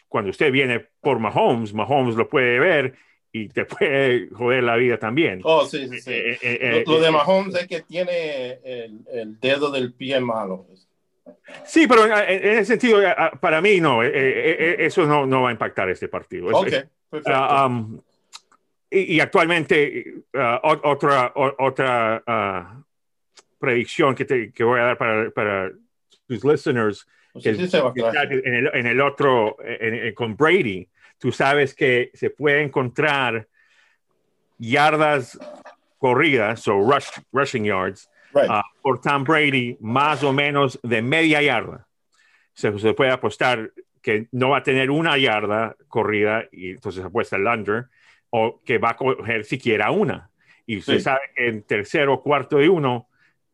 Cuando 0.07 0.29
usted 0.29 0.51
viene 0.51 0.85
por 1.01 1.17
Mahomes, 1.17 1.73
Mahomes 1.73 2.13
lo 2.13 2.29
puede 2.29 2.59
ver 2.59 2.93
y 3.31 3.49
te 3.49 3.65
puede 3.65 4.29
joder 4.29 4.61
la 4.63 4.75
vida 4.75 4.99
también. 4.99 5.41
Oh, 5.43 5.65
sí, 5.65 5.89
sí, 5.89 6.01
sí. 6.01 6.11
Eh, 6.13 6.37
eh, 6.43 6.83
lo, 6.85 6.93
lo, 6.93 7.01
de 7.01 7.09
Mahomes 7.09 7.55
es 7.55 7.67
que 7.67 7.81
tiene 7.81 8.59
el, 8.63 8.99
el 9.11 9.39
dedo 9.39 9.71
del 9.71 9.91
pie 9.95 10.19
malo. 10.19 10.67
Sí, 11.65 11.87
pero 11.87 12.05
en, 12.05 12.11
en, 12.11 12.57
ese 12.57 12.65
sentido, 12.65 13.01
para 13.39 13.61
mí 13.61 13.79
no, 13.79 14.03
eh, 14.03 14.11
eh, 14.13 14.75
eso 14.79 15.05
no, 15.05 15.25
no, 15.25 15.43
va 15.43 15.49
a 15.49 15.51
impactar 15.51 15.89
este 15.89 16.07
partido. 16.07 16.49
Okay, 16.49 16.83
uh, 17.11 17.65
um, 17.65 17.99
y, 18.89 19.15
y, 19.15 19.19
actualmente, 19.19 20.15
uh, 20.33 20.59
otra, 20.83 21.31
otra 21.35 22.23
uh, 22.27 22.83
predicción 23.59 24.15
que, 24.15 24.25
te, 24.25 24.51
que, 24.51 24.63
voy 24.63 24.79
a 24.79 24.83
dar 24.83 24.97
para, 24.97 25.29
para 25.31 25.71
tus 26.27 26.43
listeners 26.43 27.07
que 27.41 27.49
en, 27.49 28.53
el, 28.53 28.71
en, 28.73 28.87
el, 28.87 29.01
otro, 29.01 29.55
con 30.15 30.35
Brady, 30.35 30.87
tú 31.19 31.31
sabes 31.31 31.75
que 31.75 32.09
se 32.13 32.31
puede 32.31 32.63
encontrar 32.63 33.47
yardas 34.57 35.37
corridas, 35.99 36.67
o 36.67 36.79
rushing 37.31 37.65
yards, 37.65 38.09
ah, 38.49 38.63
por 38.81 39.01
Tom 39.01 39.23
Brady 39.23 39.77
más 39.79 40.23
o 40.23 40.33
menos 40.33 40.79
de 40.83 41.01
media 41.01 41.41
yarda. 41.41 41.87
Se, 42.53 42.77
se, 42.79 42.93
puede 42.93 43.11
apostar 43.11 43.71
que 44.01 44.27
no 44.31 44.49
va 44.49 44.57
a 44.57 44.63
tener 44.63 44.91
una 44.91 45.17
yarda 45.17 45.75
corrida 45.87 46.45
y 46.51 46.71
entonces 46.71 47.03
apuesta 47.03 47.35
el 47.35 47.47
under, 47.47 47.87
o 48.29 48.61
que 48.63 48.77
va 48.77 48.91
a 48.91 48.95
coger 48.95 49.45
siquiera 49.45 49.91
una. 49.91 50.29
Y 50.65 50.77
usted 50.77 50.99
sabe 50.99 51.21
que 51.35 51.47
en 51.47 51.63
tercero 51.63 52.13
o 52.13 52.21
cuarto 52.21 52.57
de 52.57 52.69
uno, 52.69 53.07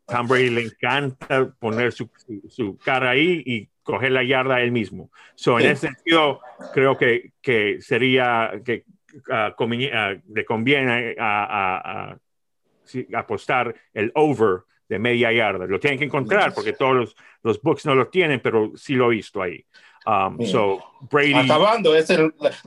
Tom 0.06 0.28
Brady 0.28 0.50
le 0.50 0.62
encanta 0.64 1.50
poner 1.60 1.92
su, 1.92 2.10
su, 2.50 2.78
cara 2.78 3.12
ahí 3.12 3.42
y 3.46 3.70
coger 3.84 4.12
la 4.12 4.24
yarda 4.24 4.62
él 4.62 4.72
mismo. 4.72 5.12
So, 5.36 5.60
En 5.60 5.68
ese 5.68 5.88
sentido, 5.88 6.42
creo 6.74 6.98
que, 6.98 7.32
que 7.42 7.82
sería 7.82 8.52
que 8.64 8.84
uh, 9.30 10.22
le 10.34 10.46
conviene 10.46 11.16
a, 11.18 12.12
a, 12.12 12.18
apostar 13.18 13.74
el 13.94 14.12
over 14.14 14.64
de 14.88 15.00
media 15.00 15.32
yarda. 15.32 15.66
Lo 15.66 15.80
tienen 15.80 16.00
que 16.00 16.06
encontrar 16.06 16.54
porque 16.54 16.74
todos 16.74 16.96
los, 16.96 17.16
los 17.44 17.62
books 17.62 17.86
no 17.86 17.96
lo 17.96 18.08
tienen, 18.08 18.40
pero 18.40 18.72
sí 18.76 18.94
lo 18.94 19.12
he 19.12 19.16
visto 19.16 19.42
ahí. 19.42 19.66
Um, 20.06 20.40
so 20.46 20.84
Brady. 21.10 21.34
Acabando, 21.34 21.96
es 21.96 22.10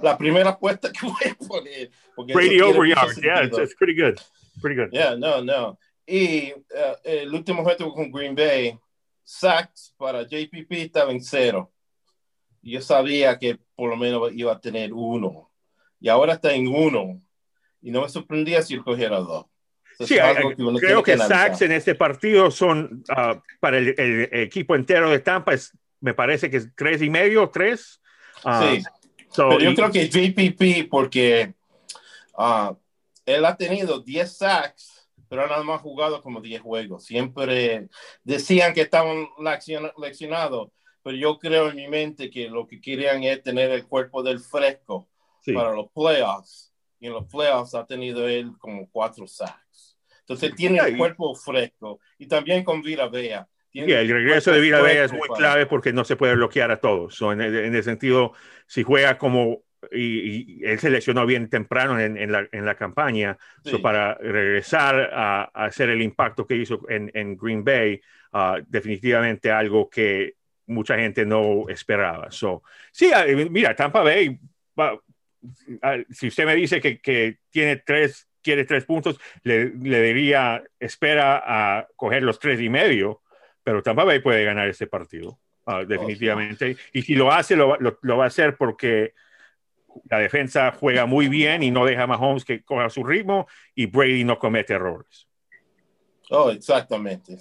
la, 0.02 0.18
primera 0.18 0.50
apuesta 0.50 0.90
que 0.90 1.07
voy 1.07 1.31
a 1.31 1.35
poner. 1.35 1.90
Brady 2.35 2.61
over 2.61 2.85
yards, 2.85 3.20
yeah, 3.22 3.44
it's, 3.44 3.57
it's, 3.57 3.74
pretty 3.76 3.94
good. 3.94 4.18
Pretty 4.61 4.74
good. 4.74 4.90
Yeah, 4.92 5.14
no, 5.14 5.40
no. 5.40 5.78
Y 6.04 6.52
uh, 6.52 6.96
el 7.04 7.33
último 7.33 7.62
juego 7.62 7.94
con 7.94 8.11
Green 8.11 8.35
Bay, 8.35 8.76
sacks 9.22 9.94
para 9.96 10.22
JPP 10.22 10.72
estaba 10.72 11.12
en 11.12 11.20
cero. 11.20 11.70
Yo 12.61 12.81
sabía 12.81 13.38
que 13.38 13.59
por 13.76 13.88
lo 13.88 13.96
menos 13.96 14.33
iba 14.33 14.52
a 14.52 14.61
tener 14.61 14.92
uno. 14.92 15.48
Y 16.00 16.09
ahora 16.09 16.35
está 16.35 16.52
en 16.52 16.66
uno. 16.66 17.22
Y 17.81 17.92
no 17.92 18.02
me 18.02 18.09
sorprendía 18.09 18.62
si 18.62 18.74
él 18.74 18.83
cogiera 18.83 19.18
dos. 19.18 19.46
Sí, 20.00 20.16
creo 20.78 21.02
que, 21.02 21.18
sacks 21.18 21.62
en 21.62 21.72
este 21.72 21.94
partido 21.94 22.50
son 22.50 23.04
uh, 23.11 23.40
para 23.61 23.78
el, 23.78 23.94
equipo 24.32 24.74
entero 24.74 25.11
de 25.11 25.18
Tampa, 25.18 25.54
es, 25.54 25.76
me 26.00 26.14
parece 26.14 26.50
que 26.50 26.58
es 26.58 26.68
tres 26.74 27.02
y 27.02 27.11
medio, 27.11 27.48
tres. 27.48 28.00
Uh, 28.44 28.76
sí, 28.76 28.82
pero 29.37 29.58
yo 29.58 29.74
creo 29.74 29.90
que 29.90 30.08
JPP, 30.08 30.88
porque 30.88 31.54
uh, 32.37 32.74
él 33.26 33.44
ha 33.44 33.56
tenido 33.56 34.00
10 34.00 34.37
sacks 34.37 34.98
pero 35.28 35.46
nada 35.46 35.62
más 35.62 35.82
jugado 35.82 36.22
como 36.22 36.40
10 36.40 36.62
juegos. 36.62 37.04
Siempre 37.04 37.88
decían 38.24 38.72
que 38.72 38.82
estaban 38.82 39.28
leccionados, 39.98 40.70
pero 41.02 41.16
yo 41.16 41.38
creo 41.38 41.68
en 41.68 41.76
mi 41.76 41.88
mente 41.88 42.30
que 42.30 42.48
lo 42.48 42.66
que 42.66 42.80
querían 42.80 43.22
es 43.22 43.42
tener 43.42 43.70
el 43.70 43.87
cuerpo 43.87 44.22
del 44.22 44.40
fresco 44.40 45.08
para 45.54 45.72
los 45.72 45.90
playoffs. 45.92 46.72
Y 47.00 47.06
en 47.06 47.12
los 47.12 47.26
playoffs 47.26 47.74
ha 47.74 47.87
tenido 47.87 48.26
él 48.26 48.52
como 48.58 48.88
cuatro 48.90 49.26
sacks. 49.26 49.67
Entonces 50.29 50.55
tiene 50.55 50.79
el 50.79 50.97
cuerpo 50.97 51.35
fresco. 51.35 52.01
Y 52.19 52.27
también 52.27 52.62
con 52.62 52.83
Vila 52.83 53.09
Vea. 53.09 53.49
el 53.73 54.09
regreso 54.09 54.53
de 54.53 54.61
Vila 54.61 54.83
Vea 54.83 55.05
es 55.05 55.12
muy 55.12 55.29
clave 55.37 55.67
porque 55.67 55.93
no 55.93 56.05
se 56.05 56.17
puede 56.17 56.35
bloquear 56.35 56.71
a 56.71 56.81
todos. 56.81 57.21
en, 57.23 57.41
en 57.41 57.75
el 57.75 57.83
sentido, 57.83 58.33
si 58.67 58.83
juega 58.83 59.17
como 59.17 59.62
y, 59.93 60.64
él 60.64 60.79
se 60.79 60.91
lesionó 60.91 61.27
bien 61.27 61.49
temprano 61.49 61.99
en, 61.99 62.17
en, 62.17 62.33
la, 62.33 62.49
en 62.53 62.64
la, 62.64 62.75
campaña, 62.75 63.38
para 63.83 64.14
regresar 64.14 65.11
a, 65.12 65.45
hacer 65.55 65.91
el 65.91 66.03
impacto 66.03 66.47
que 66.47 66.57
hizo 66.57 66.81
en, 66.88 67.11
en 67.14 67.37
Green 67.37 67.64
Bay, 67.64 68.01
uh, 68.33 68.62
definitivamente 68.67 69.51
algo 69.51 69.88
que 69.88 70.35
mucha 70.67 70.97
gente 70.97 71.25
no 71.25 71.69
esperaba. 71.69 72.31
So, 72.31 72.62
sí, 72.93 73.11
ah, 73.14 73.25
mira, 73.51 73.75
Tampa 73.75 74.03
Bay, 74.03 74.38
ah, 74.77 75.97
si 76.11 76.29
usted 76.29 76.45
me 76.45 76.55
dice 76.55 76.81
que, 76.81 77.01
que, 77.01 77.38
tiene 77.51 77.77
tres, 77.77 78.28
quiere 78.42 78.64
tres 78.64 78.85
puntos, 78.85 79.18
le, 79.42 79.70
le, 79.70 80.03
diría, 80.03 80.62
espera 80.79 81.42
a 81.44 81.88
coger 81.96 82.22
los 82.22 82.38
tres 82.38 82.61
y 82.61 82.68
medio, 82.68 83.22
pero 83.62 83.83
Tampa 83.83 84.05
Bay 84.05 84.20
puede 84.20 84.44
ganar 84.44 84.68
este 84.68 84.87
partido. 84.87 85.38
Oh, 85.64 85.85
definitivamente. 85.85 86.77
Y 86.92 87.03
si 87.03 87.14
lo 87.14 87.31
hace, 87.31 87.55
lo, 87.55 87.77
lo, 87.79 87.98
lo 88.01 88.16
va 88.16 88.24
a 88.24 88.29
hacer 88.29 88.57
porque 88.57 89.12
la 90.09 90.18
defensa 90.18 90.72
juega 90.72 91.07
muy 91.07 91.29
bien 91.29 91.62
y 91.62 91.70
no 91.70 91.85
deja 91.85 92.05
a 92.05 92.07
Mahomes 92.07 92.44
que 92.44 92.62
coja 92.62 92.88
su 92.90 93.05
ritmo 93.05 93.46
y 93.74 93.87
Brady 93.87 94.24
no 94.24 94.38
comete 94.38 94.74
errores. 94.74 95.29
Oh, 96.31 96.51
exactamente. 96.51 97.37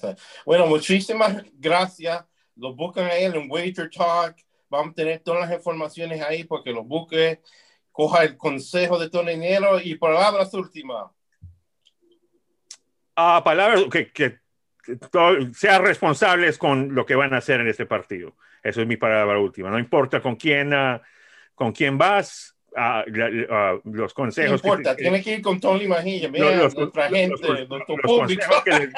Bueno, 0.46 0.66
muchísimas 0.68 1.44
gracias. 1.54 2.26
Los 2.56 2.76
buscan 2.76 3.06
ahí 3.06 3.26
en 3.26 3.50
Wager 3.50 3.90
Talk. 3.90 4.36
Vamos 4.70 4.92
a 4.92 4.96
tener 4.96 5.20
todas 5.20 5.42
las 5.42 5.58
informaciones 5.58 6.22
ahí 6.22 6.44
porque 6.44 6.72
los 6.72 6.86
busque, 6.86 7.42
coja 7.98 8.24
el 8.24 8.38
consejo 8.38 9.00
de 9.00 9.10
Tony 9.10 9.32
Dinero 9.32 9.80
y 9.82 9.96
palabras 9.96 10.54
últimas. 10.54 11.08
Ah, 13.16 13.42
palabras 13.44 13.86
que, 13.92 14.12
que 14.12 14.38
sean 15.56 15.84
responsables 15.84 16.60
con 16.60 16.94
lo 16.94 17.08
que 17.08 17.16
van 17.16 17.34
a 17.34 17.38
hacer 17.38 17.60
en 17.60 17.68
este 17.68 17.88
partido. 17.88 18.36
Eso 18.62 18.82
es 18.82 18.88
mi 18.88 18.98
palabra 18.98 19.40
última. 19.40 19.72
No 19.72 19.80
importa 19.80 20.22
con 20.22 20.36
quién. 20.36 20.74
Uh, 20.74 21.00
con 21.56 21.72
quién 21.72 21.98
vas, 21.98 22.56
uh, 22.76 23.02
uh, 23.10 23.82
los 23.92 24.14
consejos. 24.14 24.64
No 24.64 24.70
importa, 24.70 24.96
tienes 24.96 25.24
que 25.24 25.34
ir 25.34 25.42
con 25.42 25.60
Tony 25.60 25.88
Majilla, 25.88 26.30
mira, 26.30 26.56
los, 26.56 26.78
nuestra 26.78 27.10
gente, 27.10 27.30
los, 27.30 27.68
nuestro 27.68 27.96
público. 27.96 28.44
Consejos 28.48 28.80
les, 28.80 28.94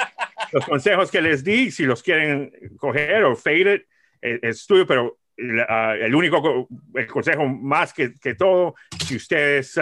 los 0.52 0.66
consejos 0.66 1.10
que 1.10 1.22
les 1.22 1.42
di, 1.46 1.72
si 1.72 1.86
los 1.86 2.04
quieren 2.04 2.52
coger 2.78 3.24
o 3.24 3.38
fade 3.38 3.76
it, 3.76 3.88
es, 4.20 4.40
es 4.44 4.68
tuyo, 4.68 4.86
pero 4.86 5.20
uh, 5.40 5.94
el 5.94 6.14
único 6.14 6.68
el 6.96 7.08
consejo 7.08 7.48
más 7.48 7.94
que, 7.94 8.14
que 8.16 8.36
todo, 8.36 8.76
si 9.06 9.16
ustedes 9.16 9.80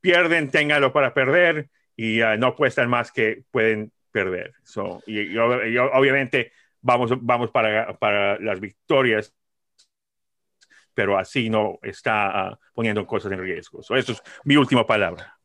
pierden, 0.00 0.50
ténganlo 0.50 0.92
para 0.92 1.12
perder 1.12 1.68
y 1.96 2.20
no 2.38 2.48
apuestan 2.48 2.88
más 2.88 3.10
que 3.10 3.42
pueden 3.50 3.92
perder. 4.12 4.54
So, 4.62 5.02
y, 5.06 5.20
y, 5.20 5.34
y, 5.34 5.78
obviamente 5.78 6.52
vamos, 6.80 7.12
vamos 7.20 7.50
para, 7.50 7.96
para 7.98 8.38
las 8.38 8.60
victorias 8.60 9.34
pero 10.96 11.18
así 11.18 11.50
no 11.50 11.78
está 11.82 12.52
uh, 12.52 12.56
poniendo 12.72 13.06
cosas 13.06 13.30
en 13.30 13.38
riesgo. 13.38 13.82
So, 13.82 13.94
eso 13.96 14.12
es 14.12 14.22
mi 14.44 14.56
última 14.56 14.86
palabra. 14.86 15.38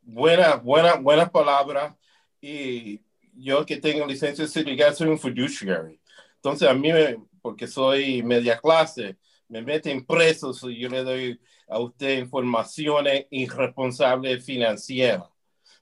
Buena, 0.00 0.54
buena, 0.54 0.94
buena 0.94 1.30
palabra. 1.30 1.94
Y 2.40 3.02
yo 3.34 3.66
que 3.66 3.76
tengo 3.76 4.06
licencia 4.06 4.46
de 4.46 4.94
soy 4.94 5.08
un 5.08 5.18
fiduciary. 5.18 6.00
Entonces 6.36 6.66
a 6.66 6.72
mí, 6.72 6.90
me, 6.90 7.18
porque 7.48 7.66
soy 7.66 8.22
media 8.22 8.58
clase, 8.58 9.16
me 9.48 9.62
meten 9.62 10.04
presos 10.04 10.62
y 10.64 10.78
yo 10.78 10.88
le 10.88 11.02
doy 11.02 11.40
a 11.66 11.78
usted 11.78 12.18
informaciones 12.18 13.26
irresponsables 13.30 14.44
financieras. 14.44 15.24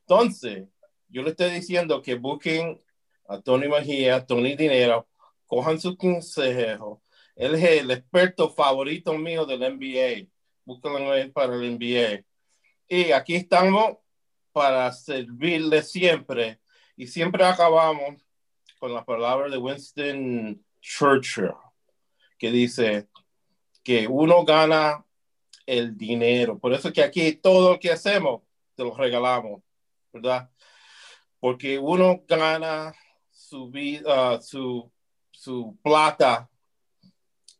Entonces, 0.00 0.68
yo 1.08 1.22
le 1.22 1.30
estoy 1.30 1.50
diciendo 1.50 2.00
que 2.02 2.14
busquen 2.14 2.80
a 3.28 3.40
Tony 3.40 3.68
Mejía, 3.68 4.16
a 4.16 4.26
Tony 4.26 4.54
Dinero, 4.54 5.08
cojan 5.46 5.80
sus 5.80 5.96
consejos 5.96 7.00
él 7.36 7.54
es 7.54 7.82
el 7.82 7.90
experto 7.90 8.48
favorito 8.48 9.12
mío 9.12 9.44
del 9.44 9.60
NBA. 9.60 10.26
Búscalo 10.64 11.00
para 11.34 11.54
el 11.54 11.78
NBA. 11.78 12.24
Y 12.88 13.12
aquí 13.12 13.36
estamos 13.36 13.98
para 14.52 14.90
servirle 14.90 15.82
siempre. 15.82 16.60
Y 16.96 17.06
siempre 17.06 17.44
acabamos 17.44 18.22
con 18.78 18.94
la 18.94 19.04
palabra 19.04 19.50
de 19.50 19.58
Winston 19.58 20.64
Churchill, 20.86 21.52
que 22.38 22.52
dice 22.52 23.08
que 23.82 24.06
uno 24.06 24.44
gana 24.44 25.04
el 25.66 25.96
dinero. 25.96 26.58
Por 26.58 26.72
eso 26.72 26.92
que 26.92 27.02
aquí 27.02 27.32
todo 27.32 27.72
lo 27.72 27.80
que 27.80 27.90
hacemos 27.90 28.42
te 28.76 28.84
lo 28.84 28.94
regalamos, 28.94 29.62
¿verdad? 30.12 30.48
Porque 31.40 31.78
uno 31.78 32.22
gana 32.28 32.94
su 33.30 33.68
vida, 33.68 34.40
su, 34.40 34.90
su 35.32 35.76
plata 35.82 36.48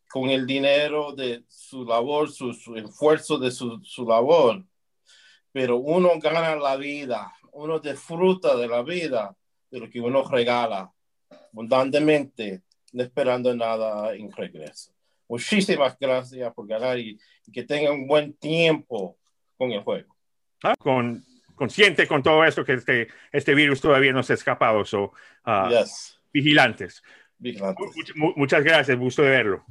con 0.09 0.29
el 0.29 0.45
dinero 0.45 1.11
de 1.11 1.43
su 1.49 1.83
labor, 1.83 2.31
su, 2.31 2.51
esfuerzo 2.75 3.37
de 3.37 3.51
su, 3.51 4.05
labor. 4.07 4.65
Pero 5.51 5.77
uno 5.77 6.11
gana 6.19 6.55
la 6.55 6.77
vida, 6.77 7.33
uno 7.51 7.79
disfruta 7.79 8.55
de 8.55 8.67
la 8.67 8.83
vida, 8.83 9.35
de 9.69 9.79
lo 9.81 9.89
que 9.89 9.99
uno 9.99 10.23
regala 10.23 10.93
abundantemente, 11.51 12.63
no 12.93 13.03
esperando 13.03 13.55
nada 13.55 14.13
en 14.13 14.31
regreso. 14.31 14.91
Muchísimas 15.27 15.97
gracias 15.99 16.53
por 16.53 16.67
ganar 16.67 16.97
y, 16.97 17.19
que 17.51 17.63
tengan 17.63 17.93
un 17.93 18.07
buen 18.07 18.33
tiempo 18.33 19.17
con 19.57 19.71
el 19.71 19.81
juego. 19.81 20.15
Ah, 20.63 20.75
con, 20.77 21.23
consciente 21.55 22.07
con 22.07 22.23
todo 22.23 22.43
esto 22.43 22.63
que 22.65 22.73
este, 22.73 23.07
este 23.31 23.53
virus 23.53 23.81
todavía 23.81 24.13
no 24.13 24.23
se 24.23 24.33
ha 24.33 24.35
escapado. 24.35 24.85
So, 24.85 25.13
uh, 25.45 25.85
vigilantes. 26.31 27.01
vigilantes. 27.37 27.87
Muchas 28.15 28.63
gracias, 28.63 28.97
gusto 28.97 29.21
de 29.21 29.29
verlo. 29.29 29.65